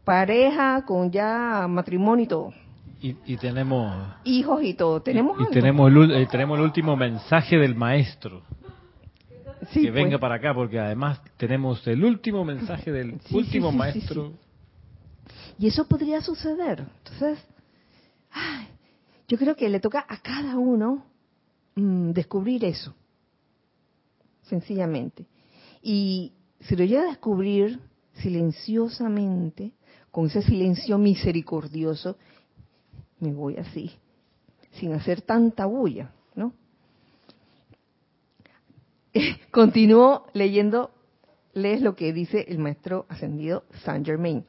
[0.03, 2.53] Pareja con ya matrimonio y todo.
[3.01, 5.01] Y, tenemos hijos y todo.
[5.01, 8.41] Tenemos y, tenemos el, eh, tenemos el último mensaje del maestro
[9.73, 10.21] que venga pues.
[10.21, 14.33] para acá, porque además tenemos el último mensaje del último maestro.
[15.59, 16.83] Y eso podría suceder.
[17.05, 17.39] Entonces,
[19.27, 21.05] yo creo que le toca a cada uno
[21.75, 22.93] mm, descubrir eso,
[24.43, 25.25] sencillamente.
[25.81, 27.79] Y si lo llega a descubrir
[28.13, 29.71] silenciosamente,
[30.11, 32.17] con ese silencio misericordioso,
[33.19, 33.91] me voy así,
[34.71, 36.53] sin hacer tanta bulla, ¿no?
[39.51, 40.91] Continúo leyendo,
[41.53, 44.45] lees lo que dice el maestro ascendido Saint Germain.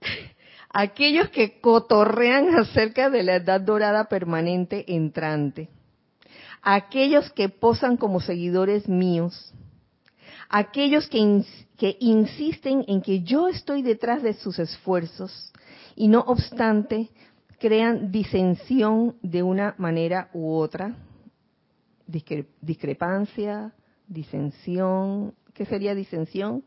[0.70, 5.70] Aquellos que cotorrean acerca de la edad dorada permanente entrante.
[6.60, 9.54] Aquellos que posan como seguidores míos.
[10.48, 11.44] Aquellos que,
[11.76, 15.52] que insisten en que yo estoy detrás de sus esfuerzos
[15.94, 17.10] y no obstante
[17.58, 20.96] crean disensión de una manera u otra
[22.06, 23.72] discrepancia,
[24.06, 25.34] disensión.
[25.52, 26.64] ¿Qué sería disensión?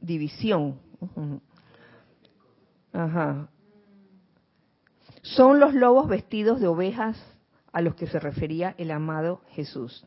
[0.00, 0.78] División.
[2.92, 3.48] Ajá.
[5.22, 7.16] Son los lobos vestidos de ovejas
[7.72, 10.06] a los que se refería el amado Jesús.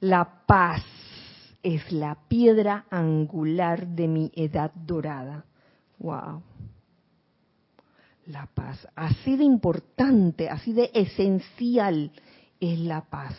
[0.00, 0.82] La paz
[1.62, 5.44] es la piedra angular de mi edad dorada.
[5.98, 6.42] Wow
[8.30, 8.86] la paz.
[8.94, 12.12] Así de importante, así de esencial
[12.60, 13.34] es la paz.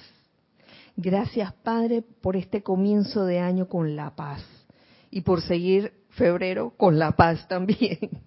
[0.95, 4.43] Gracias Padre por este comienzo de año con la paz
[5.09, 7.97] y por seguir febrero con la paz también.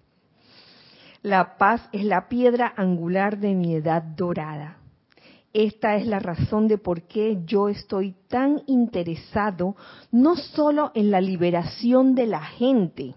[1.21, 4.77] La paz es la piedra angular de mi edad dorada.
[5.55, 9.77] Esta es la razón de por qué yo estoy tan interesado
[10.11, 13.15] no solo en la liberación de la gente,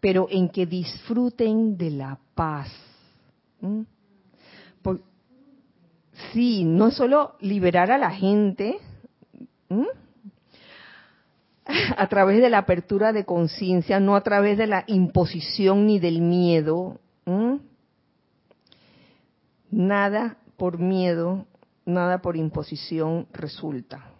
[0.00, 2.72] pero en que disfruten de la paz.
[6.32, 8.78] sí, no solo liberar a la gente,
[11.96, 16.20] a través de la apertura de conciencia, no a través de la imposición ni del
[16.20, 16.98] miedo.
[19.70, 21.46] Nada por miedo,
[21.84, 24.10] nada por imposición resulta.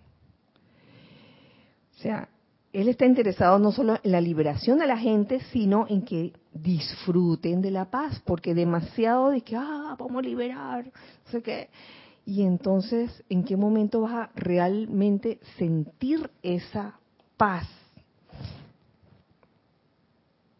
[1.96, 2.28] O sea,
[2.72, 7.62] él está interesado no solo en la liberación de la gente, sino en que disfruten
[7.62, 11.70] de la paz, porque demasiado de que, ah, vamos a liberar, no sé qué.
[12.26, 16.98] Y entonces, ¿en qué momento vas a realmente sentir esa
[17.36, 17.68] paz?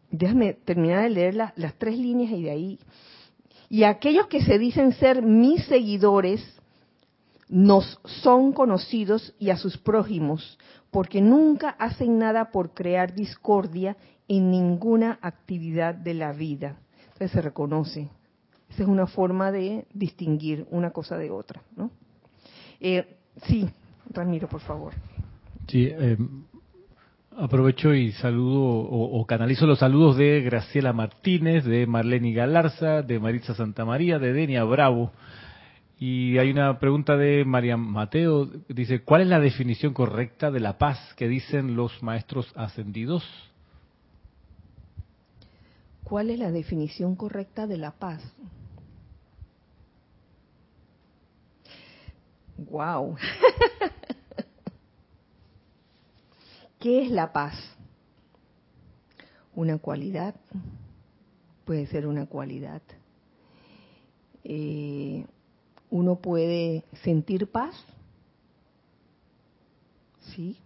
[0.09, 2.79] Déjame terminar de leer las tres líneas y de ahí.
[3.69, 6.41] Y aquellos que se dicen ser mis seguidores
[7.47, 10.57] nos son conocidos y a sus prójimos,
[10.91, 13.97] porque nunca hacen nada por crear discordia
[14.27, 16.77] en ninguna actividad de la vida.
[17.13, 18.09] Entonces se reconoce.
[18.69, 21.61] Esa es una forma de distinguir una cosa de otra.
[21.75, 21.91] ¿no?
[22.79, 23.69] Eh, sí,
[24.09, 24.93] Ramiro, por favor.
[25.67, 26.17] Sí, eh,
[27.37, 33.55] aprovecho y saludo o, canalizo los saludos de Graciela Martínez, de Marlene Galarza, de Maritza
[33.55, 35.11] Santamaría, de Denia Bravo.
[35.97, 40.77] Y hay una pregunta de María Mateo, dice, ¿cuál es la definición correcta de la
[40.77, 43.23] paz que dicen los maestros ascendidos?
[46.03, 48.21] ¿Cuál es la definición correcta de la paz?
[52.57, 53.17] Wow.
[56.85, 57.55] ¿Qué es la paz?
[59.55, 60.35] Una cualidad.
[61.63, 62.83] Puede ser una cualidad.
[64.43, 65.25] Eh,
[65.89, 67.73] uno puede sentir paz.
[70.35, 70.59] Sí,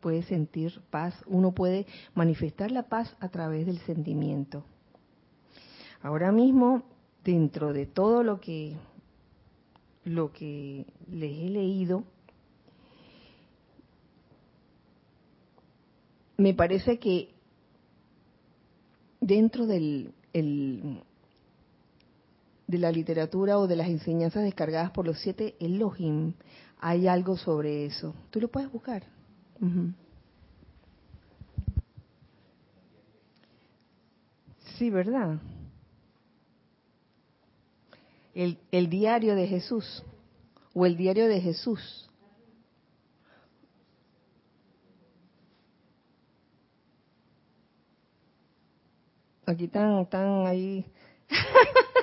[0.00, 1.14] puede sentir paz.
[1.26, 4.64] Uno puede manifestar la paz a través del sentimiento.
[6.00, 6.84] Ahora mismo,
[7.22, 8.76] dentro de todo lo que
[10.04, 12.04] lo que les he leído,
[16.36, 17.30] me parece que
[19.20, 20.12] dentro del
[22.66, 26.34] de la literatura o de las enseñanzas descargadas por los siete Elohim
[26.78, 28.14] hay algo sobre eso.
[28.30, 29.04] Tú lo puedes buscar.
[34.76, 35.40] Sí, ¿verdad?
[38.36, 40.02] el, diario de Jesús
[40.74, 42.05] o el diario de Jesús.
[49.46, 50.84] Aquí están, están ahí.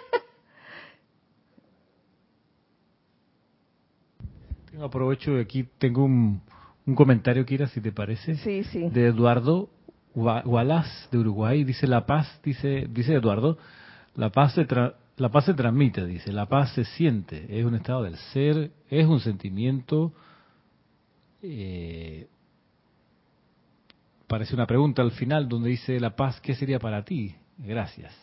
[4.81, 6.41] aprovecho aquí tengo un,
[6.85, 8.35] un comentario, Kira, si te parece.
[8.35, 8.89] Sí, sí.
[8.89, 9.69] De Eduardo
[10.15, 11.63] Wallace de Uruguay.
[11.63, 13.57] Dice La Paz, dice, dice Eduardo,
[14.15, 14.67] la paz se,
[15.17, 19.07] la paz se transmite, dice, la paz se siente, es un estado del ser, es
[19.07, 20.13] un sentimiento.
[21.41, 22.27] Eh,
[24.27, 27.35] parece una pregunta al final donde dice, la paz, ¿qué sería para ti?
[27.57, 28.13] Gracias.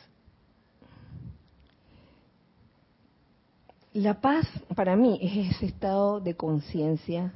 [3.92, 4.46] La paz
[4.76, 7.34] para mí es ese estado de conciencia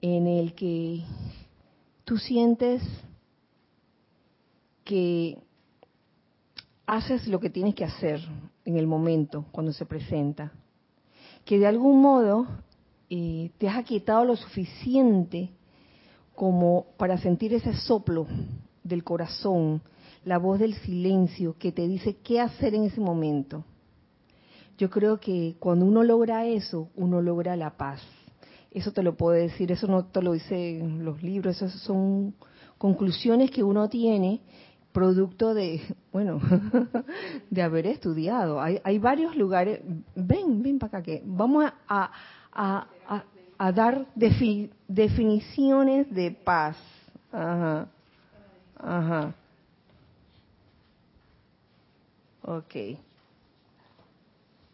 [0.00, 1.04] en el que
[2.04, 2.82] tú sientes
[4.84, 5.36] que
[6.86, 8.20] haces lo que tienes que hacer
[8.64, 10.52] en el momento, cuando se presenta.
[11.44, 12.46] Que de algún modo
[13.10, 15.50] eh, te has aquietado lo suficiente
[16.38, 18.28] como para sentir ese soplo
[18.84, 19.82] del corazón,
[20.24, 23.64] la voz del silencio que te dice qué hacer en ese momento.
[24.78, 28.00] Yo creo que cuando uno logra eso, uno logra la paz.
[28.70, 32.36] Eso te lo puedo decir, eso no te lo dice los libros, esas son
[32.78, 34.40] conclusiones que uno tiene
[34.92, 35.80] producto de,
[36.12, 36.40] bueno,
[37.50, 38.60] de haber estudiado.
[38.60, 39.80] Hay, hay varios lugares,
[40.14, 42.12] ven, ven para acá, que vamos a,
[42.52, 43.24] a,
[43.72, 46.76] dar definiciones de paz.
[47.32, 47.88] Ajá,
[48.76, 49.34] ajá.
[52.42, 52.96] Ok.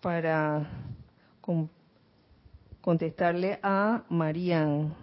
[0.00, 0.68] Para
[2.82, 4.94] contestarle a Marian.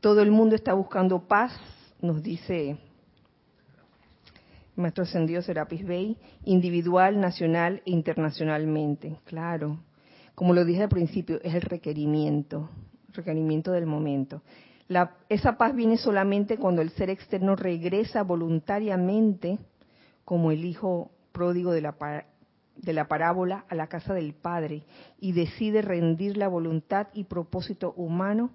[0.00, 1.52] Todo el mundo está buscando paz,
[2.00, 2.76] nos dice
[4.78, 9.18] Maestro Ascendido Serapis Bey, individual, nacional e internacionalmente.
[9.24, 9.80] Claro,
[10.36, 12.70] como lo dije al principio, es el requerimiento,
[13.12, 14.42] requerimiento del momento.
[15.28, 19.58] esa paz viene solamente cuando el ser externo regresa voluntariamente,
[20.24, 22.24] como el hijo pródigo de la,
[22.76, 24.84] de la parábola, a la casa del Padre
[25.18, 28.52] y decide rendir la voluntad y propósito humano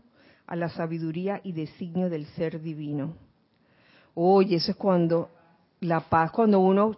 [0.48, 3.14] a la sabiduría y designio del ser divino.
[4.14, 5.30] Oye, eso es cuando
[5.84, 6.98] la paz, cuando uno,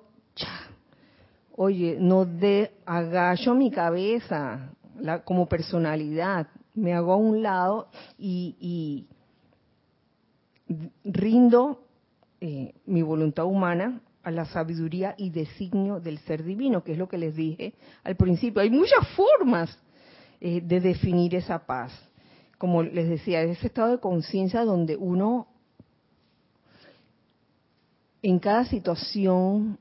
[1.55, 6.47] oye, no de agacho mi cabeza, la, como personalidad.
[6.73, 9.07] Me hago a un lado y,
[11.03, 11.83] rindo
[12.41, 17.07] eh, mi voluntad humana a la sabiduría y designio del ser divino, que es lo
[17.07, 18.61] que les dije al principio.
[18.61, 19.77] Hay muchas formas
[20.41, 21.91] eh, de definir esa paz.
[22.57, 25.47] Como les decía, es ese estado de conciencia donde uno
[28.25, 29.77] en cada situación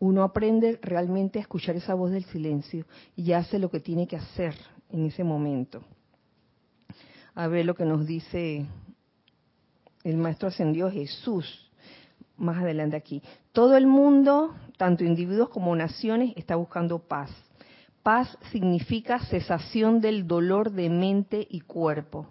[0.00, 4.16] uno aprende realmente a escuchar esa voz del silencio y hace lo que tiene que
[4.16, 4.56] hacer
[4.90, 5.80] en ese momento.
[7.36, 8.66] A ver lo que nos dice
[10.02, 11.70] el Maestro Ascendido Jesús
[12.36, 13.22] más adelante aquí.
[13.52, 17.30] Todo el mundo, tanto individuos como naciones, está buscando paz.
[18.02, 22.26] Paz significa cesación del dolor de mente y cuerpo.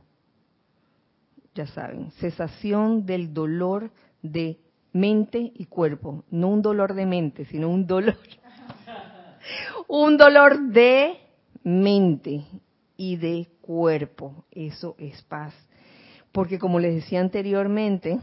[1.56, 3.92] Ya saben, cesación del dolor
[4.22, 4.60] de
[4.94, 8.16] mente y cuerpo, no un dolor de mente, sino un dolor,
[9.88, 11.18] un dolor de
[11.64, 12.46] mente
[12.96, 14.46] y de cuerpo.
[14.52, 15.54] Eso es paz.
[16.32, 18.20] Porque como les decía anteriormente,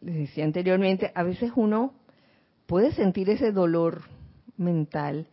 [0.00, 1.94] les decía anteriormente, a veces uno
[2.66, 4.02] puede sentir ese dolor
[4.56, 5.26] mental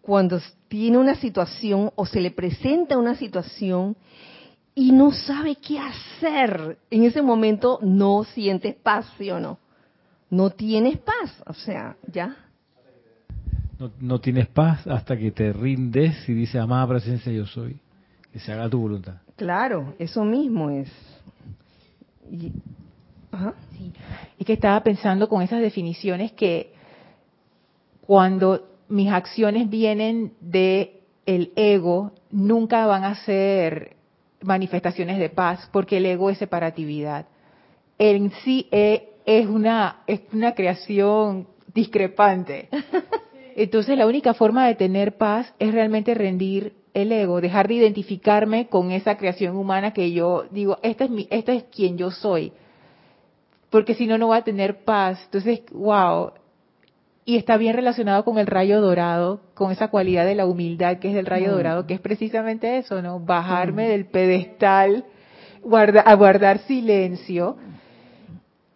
[0.00, 0.38] cuando
[0.68, 3.96] tiene una situación o se le presenta una situación
[4.74, 6.78] y no sabe qué hacer.
[6.90, 9.58] En ese momento no sientes paz, ¿sí o no?
[10.34, 12.36] No tienes paz, o sea, ya.
[14.00, 17.78] No, tienes paz hasta que te rindes y dices, amada presencia yo soy,
[18.32, 19.14] que se haga tu voluntad.
[19.36, 20.90] Claro, eso mismo es.
[22.30, 22.52] Y,
[24.44, 26.74] que estaba pensando con esas definiciones que
[28.02, 33.96] cuando mis acciones vienen de el ego, nunca van a ser
[34.42, 37.26] manifestaciones de paz, porque el ego es separatividad.
[37.98, 42.68] En sí, eh, es una, es una creación discrepante.
[43.56, 48.68] Entonces la única forma de tener paz es realmente rendir el ego, dejar de identificarme
[48.68, 52.52] con esa creación humana que yo digo, esta es, mi, esta es quien yo soy.
[53.70, 55.20] Porque si no, no va a tener paz.
[55.24, 56.32] Entonces, wow.
[57.24, 61.10] Y está bien relacionado con el rayo dorado, con esa cualidad de la humildad que
[61.10, 61.54] es el rayo mm.
[61.54, 63.18] dorado, que es precisamente eso, ¿no?
[63.18, 63.90] Bajarme mm.
[63.90, 65.04] del pedestal,
[66.04, 67.56] a guardar silencio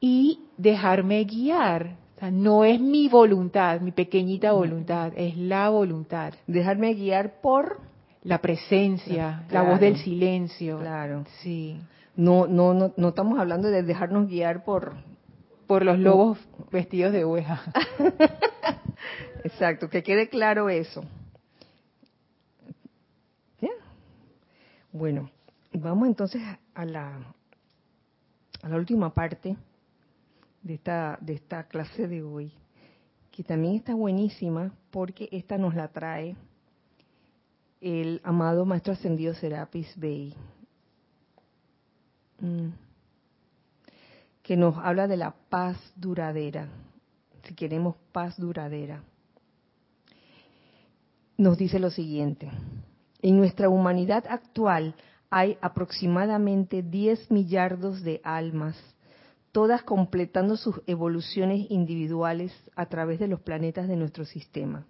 [0.01, 1.97] y dejarme guiar.
[2.33, 6.35] no es mi voluntad, mi pequeñita voluntad, es la voluntad.
[6.47, 7.81] Dejarme guiar por
[8.23, 10.79] la presencia, la voz del silencio.
[10.79, 11.25] Claro.
[11.43, 11.81] Sí.
[12.17, 14.95] No, no, no, no estamos hablando de dejarnos guiar por
[15.69, 16.39] por los lobos
[16.73, 17.63] vestidos de oveja.
[19.45, 21.05] Exacto, que quede claro eso.
[24.93, 25.31] Bueno,
[25.75, 26.43] vamos entonces
[26.75, 27.19] a la
[28.63, 29.57] a la última parte
[30.63, 32.53] de esta, de esta clase de hoy,
[33.31, 36.37] que también está buenísima porque esta nos la trae
[37.81, 40.35] el amado Maestro Ascendido Serapis Bey,
[42.41, 42.69] mm.
[44.43, 46.69] que nos habla de la paz duradera,
[47.45, 49.03] si queremos paz duradera.
[51.37, 52.51] Nos dice lo siguiente,
[53.23, 54.95] en nuestra humanidad actual
[55.31, 58.77] hay aproximadamente 10 millardos de almas
[59.53, 64.87] todas completando sus evoluciones individuales a través de los planetas de nuestro sistema.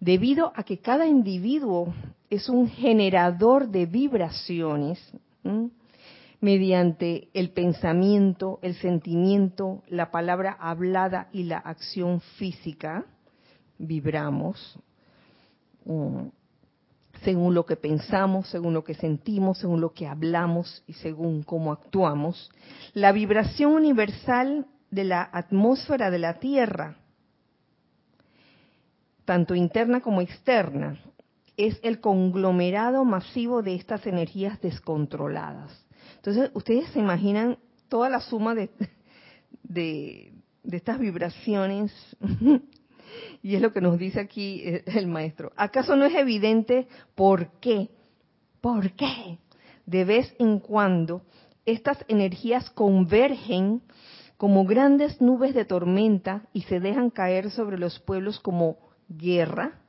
[0.00, 1.94] Debido a que cada individuo
[2.28, 5.00] es un generador de vibraciones,
[6.40, 13.06] mediante el pensamiento, el sentimiento, la palabra hablada y la acción física,
[13.78, 14.78] vibramos
[17.22, 21.72] según lo que pensamos, según lo que sentimos, según lo que hablamos y según cómo
[21.72, 22.50] actuamos,
[22.94, 26.96] la vibración universal de la atmósfera de la Tierra,
[29.24, 30.98] tanto interna como externa,
[31.56, 35.84] es el conglomerado masivo de estas energías descontroladas.
[36.16, 37.58] Entonces, ustedes se imaginan
[37.88, 38.70] toda la suma de,
[39.62, 41.92] de, de estas vibraciones
[43.42, 45.52] y es lo que nos dice aquí eh, el maestro.
[45.56, 47.90] ¿Acaso no es evidente por qué?
[48.60, 49.38] ¿Por qué?
[49.84, 51.22] De vez en cuando
[51.64, 53.82] estas energías convergen
[54.36, 58.78] como grandes nubes de tormenta y se dejan caer sobre los pueblos como
[59.08, 59.80] guerra,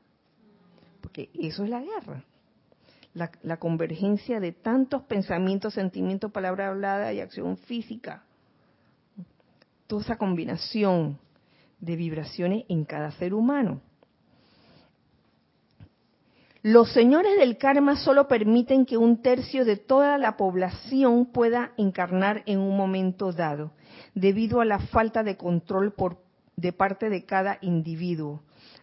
[1.02, 2.24] porque eso es la guerra,
[3.14, 8.24] la, la, convergencia de tantos pensamientos, sentimientos, palabra hablada y acción física.
[9.88, 11.18] Toda esa combinación
[11.80, 13.82] de vibraciones en cada ser humano.
[16.64, 22.44] Los señores del karma solo permiten que un tercio de toda la población pueda encarnar
[22.46, 23.72] en un momento dado,
[24.16, 26.18] debido a la falta de control por,
[26.56, 28.42] de parte de cada individuo,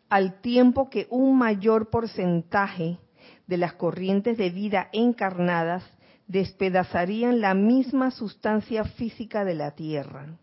[0.09, 2.99] al tiempo que un mayor porcentaje
[3.47, 5.85] de las corrientes de vida encarnadas
[6.27, 10.39] despedazarían la misma sustancia física de la Tierra.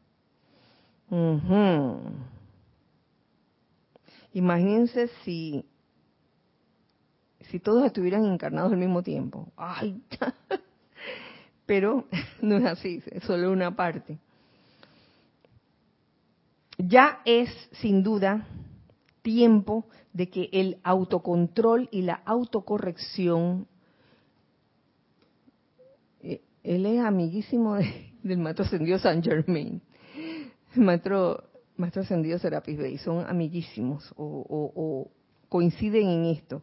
[4.33, 5.65] Imagínense si
[7.51, 9.51] si todos estuvieran encarnados al mismo tiempo.
[9.57, 10.01] Ay,
[11.65, 12.05] pero
[12.41, 14.17] no es así, es solo una parte.
[16.77, 18.47] Ya es sin duda
[19.21, 23.67] tiempo de que el autocontrol y la autocorrección,
[26.21, 27.77] eh, él es amiguísimo
[28.23, 29.81] del maestro ascendido San Germain,
[30.75, 31.43] el maestro,
[31.81, 35.09] maestro ascendido Serapis Bey, son amiguísimos o
[35.49, 36.61] coinciden en esto.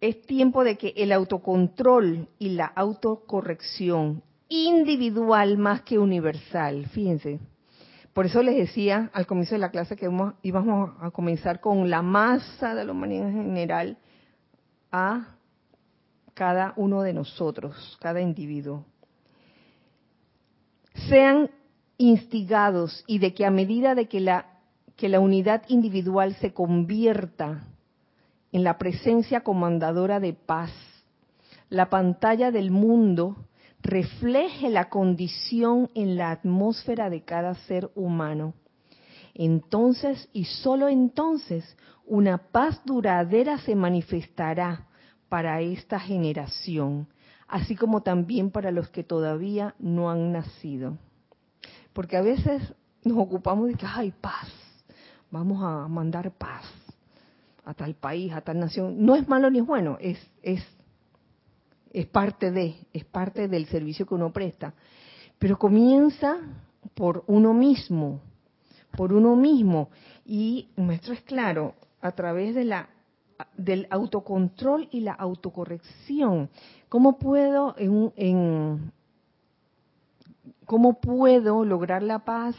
[0.00, 7.40] Es tiempo de que el autocontrol y la autocorrección individual más que universal, fíjense,
[8.12, 10.08] por eso les decía al comienzo de la clase que
[10.42, 13.98] íbamos a comenzar con la masa de la humanidad en general
[14.92, 15.36] a
[16.34, 18.84] cada uno de nosotros, cada individuo.
[21.08, 21.50] Sean
[21.98, 24.46] instigados y de que a medida de que la,
[24.96, 27.64] que la unidad individual se convierta
[28.52, 30.70] en la presencia comandadora de paz,
[31.68, 33.36] la pantalla del mundo
[33.82, 38.54] refleje la condición en la atmósfera de cada ser humano.
[39.34, 41.76] Entonces y sólo entonces
[42.06, 44.86] una paz duradera se manifestará
[45.28, 47.08] para esta generación,
[47.48, 50.96] así como también para los que todavía no han nacido.
[51.94, 52.62] Porque a veces
[53.02, 54.48] nos ocupamos de que hay paz,
[55.30, 56.64] vamos a mandar paz
[57.64, 59.06] a tal país, a tal nación.
[59.06, 60.62] No es malo ni es bueno, es, es
[61.94, 64.74] es parte de, es parte del servicio que uno presta.
[65.38, 66.36] Pero comienza
[66.94, 68.20] por uno mismo,
[68.96, 69.88] por uno mismo.
[70.26, 72.90] Y nuestro es claro, a través de la
[73.56, 76.50] del autocontrol y la autocorrección.
[76.88, 78.92] ¿Cómo puedo en, en
[80.66, 82.56] cómo puedo lograr la paz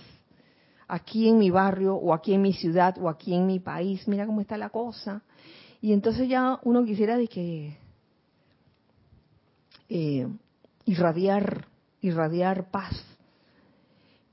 [0.88, 4.08] aquí en mi barrio o aquí en mi ciudad o aquí en mi país?
[4.08, 5.22] Mira cómo está la cosa.
[5.82, 7.78] Y entonces ya uno quisiera de que
[9.90, 10.28] eh,
[10.86, 11.68] irradiar,
[12.02, 12.94] irradiar paz.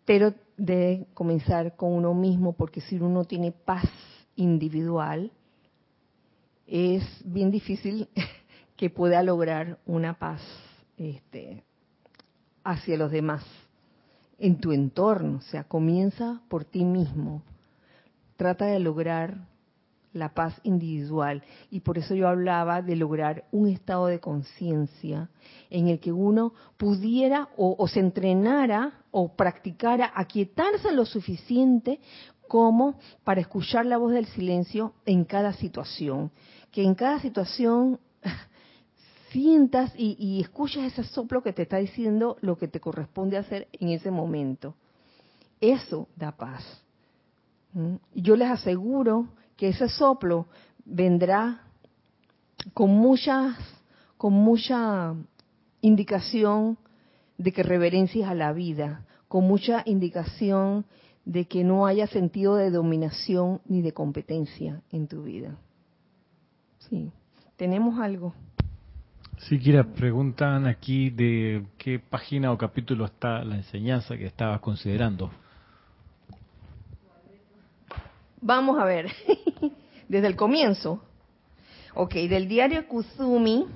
[0.05, 3.85] Pero de comenzar con uno mismo, porque si uno tiene paz
[4.37, 5.31] individual,
[6.67, 8.09] es bien difícil
[8.77, 10.41] que pueda lograr una paz
[10.97, 11.63] este,
[12.65, 13.45] hacia los demás,
[14.43, 15.39] en tu entorno.
[15.39, 17.43] O sea, comienza por ti mismo.
[18.37, 19.47] Trata de lograr
[20.13, 21.43] la paz individual.
[21.71, 25.31] Y por eso yo hablaba de lograr un estado de conciencia
[25.71, 32.01] en el que uno pudiera o, se entrenara o practicara aquietarse lo suficiente
[32.49, 36.33] como para escuchar la voz del silencio en cada situación.
[36.73, 38.01] Que en cada situación
[39.33, 43.89] sientas y, escuchas ese soplo que te está diciendo lo que te corresponde hacer en
[43.89, 44.75] ese momento.
[45.61, 46.65] Eso da paz.
[47.73, 47.97] ¿Mm?
[48.15, 50.47] Yo les aseguro que ese soplo
[50.85, 51.63] vendrá
[52.75, 53.57] con muchas,
[54.17, 55.15] con mucha
[55.81, 56.79] indicación
[57.39, 60.85] de que reverencias a la vida, con mucha indicación
[61.25, 65.57] de que no haya sentido de dominación ni de competencia en tu vida.
[66.79, 67.13] Sí,
[67.57, 68.35] tenemos algo.
[69.49, 75.33] Si quieres, preguntan aquí de qué página o capítulo está la enseñanza que estabas considerando.
[78.41, 79.11] Vamos a ver,
[80.09, 81.03] desde el comienzo.
[81.95, 83.67] Ok, del diario Kuzumi,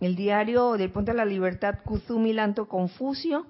[0.00, 3.46] el diario del Puente de la Libertad, Kuzumi Lanto Confucio,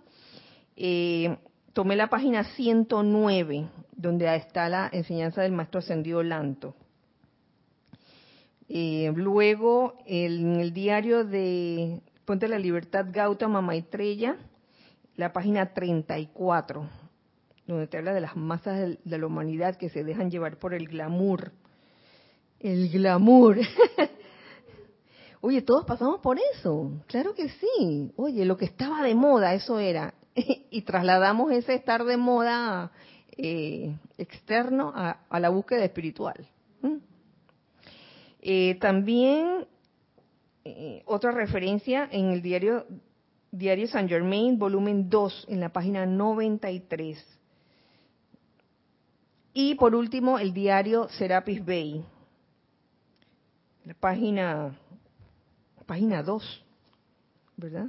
[0.77, 1.37] eh,
[1.73, 3.67] tomé la página 109,
[3.97, 6.77] donde está la enseñanza del maestro ascendido Lanto.
[8.69, 14.37] Eh, luego, en el diario de Puente de la Libertad, Gautama Maitreya,
[15.17, 16.89] la página 34
[17.67, 20.89] donde te habla de las masas de la humanidad que se dejan llevar por el
[20.89, 21.53] glamour.
[22.61, 23.59] El glamour.
[25.41, 28.13] Oye, todos pasamos por eso, claro que sí.
[28.17, 30.15] Oye, lo que estaba de moda, eso era.
[30.35, 32.93] y trasladamos ese estar de moda
[33.37, 36.49] eh, externo a, la búsqueda espiritual.
[38.47, 39.67] Eh, también
[40.65, 42.87] eh, otra referencia en el diario,
[43.51, 47.35] diario San Germain, volumen 2, en la página 93
[49.57, 52.05] y por último, el diario Serapis Bay,
[53.85, 54.77] la página,
[55.87, 56.65] página 2,
[57.57, 57.87] ¿verdad?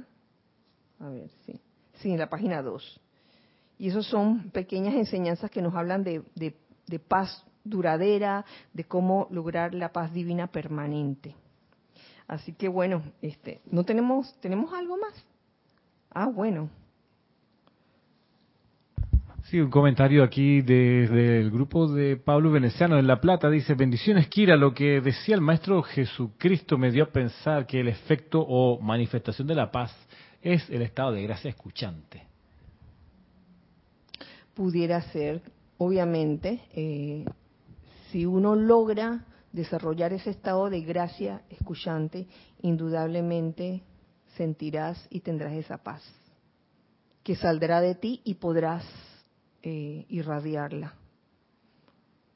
[1.00, 1.60] A ver, sí.
[1.94, 3.00] Sí, en la página 2.
[3.78, 9.92] Y esos son pequeñas enseñanzas que nos hablan de paz duradera, de cómo lograr la
[9.92, 11.34] paz divina permanente.
[12.28, 15.14] Así que bueno, este, no tenemos, tenemos algo más.
[16.10, 16.68] Ah, bueno.
[19.44, 23.48] Sí, un comentario aquí desde el grupo de Pablo Veneciano en La Plata.
[23.48, 27.86] Dice, bendiciones Kira, lo que decía el Maestro Jesucristo me dio a pensar que el
[27.86, 29.94] efecto o manifestación de la paz
[30.42, 32.24] es el estado de gracia escuchante.
[34.54, 35.42] Pudiera ser,
[35.78, 37.24] obviamente, eh,
[38.16, 42.26] si uno logra desarrollar ese estado de gracia escuchante,
[42.62, 43.82] indudablemente
[44.38, 46.02] sentirás y tendrás esa paz
[47.22, 48.86] que saldrá de ti y podrás
[49.62, 50.94] eh, irradiarla.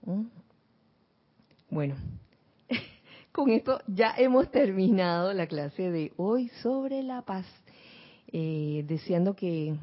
[0.02, 0.24] ¿Mm?
[1.70, 1.96] Bueno,
[3.32, 7.46] con esto ya hemos terminado la clase de hoy sobre la paz,
[8.30, 9.74] eh, deseando que,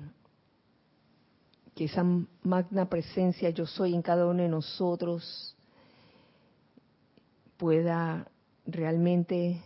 [1.73, 2.05] que esa
[2.43, 5.56] magna presencia yo soy en cada uno de nosotros
[7.57, 8.29] pueda
[8.65, 9.61] realmente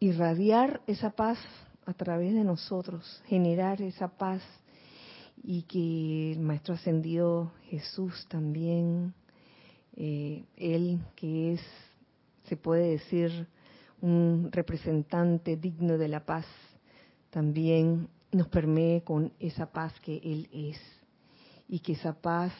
[0.00, 1.38] irradiar esa paz
[1.86, 4.42] a través de nosotros, generar esa paz
[5.42, 9.14] y que el Maestro Ascendido Jesús también,
[9.96, 11.60] eh, él que es,
[12.44, 13.46] se puede decir,
[14.00, 16.46] un representante digno de la paz,
[17.30, 20.78] también nos permee con esa paz que Él es
[21.68, 22.52] y que esa paz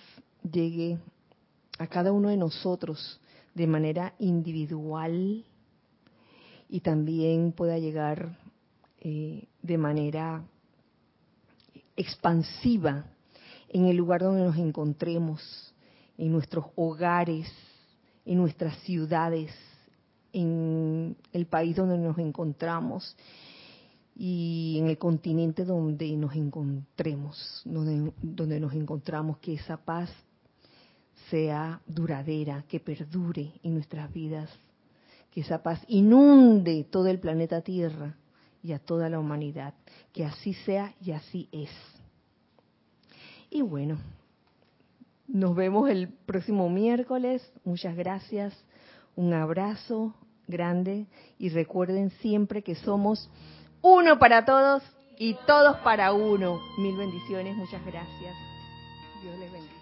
[0.43, 0.99] llegue
[1.79, 3.21] a cada uno de nosotros
[3.55, 5.45] de manera individual
[6.69, 8.39] y también pueda llegar
[9.01, 10.43] eh, de manera
[11.97, 13.07] expansiva
[13.69, 15.75] en el lugar donde nos encontremos,
[16.19, 17.51] en nuestros hogares,
[18.25, 19.53] en nuestras ciudades,
[20.33, 23.17] en el país donde nos encontramos
[24.15, 30.11] y en el continente donde nos encontremos, donde, donde nos encontramos, que esa paz
[31.31, 34.51] sea duradera, que perdure en nuestras vidas,
[35.31, 38.15] que esa paz inunde todo el planeta Tierra
[38.63, 39.75] y a toda la humanidad.
[40.13, 41.71] Que así sea y así es.
[43.51, 43.99] Y bueno,
[45.29, 47.49] nos vemos el próximo miércoles.
[47.65, 48.55] Muchas gracias.
[49.15, 50.15] Un abrazo
[50.47, 51.07] grande
[51.39, 53.31] y recuerden siempre que somos
[53.83, 54.83] uno para todos
[55.19, 56.61] y todos para uno.
[56.79, 57.57] Mil bendiciones.
[57.57, 58.35] Muchas gracias.
[59.23, 59.76] Dios les bendiga.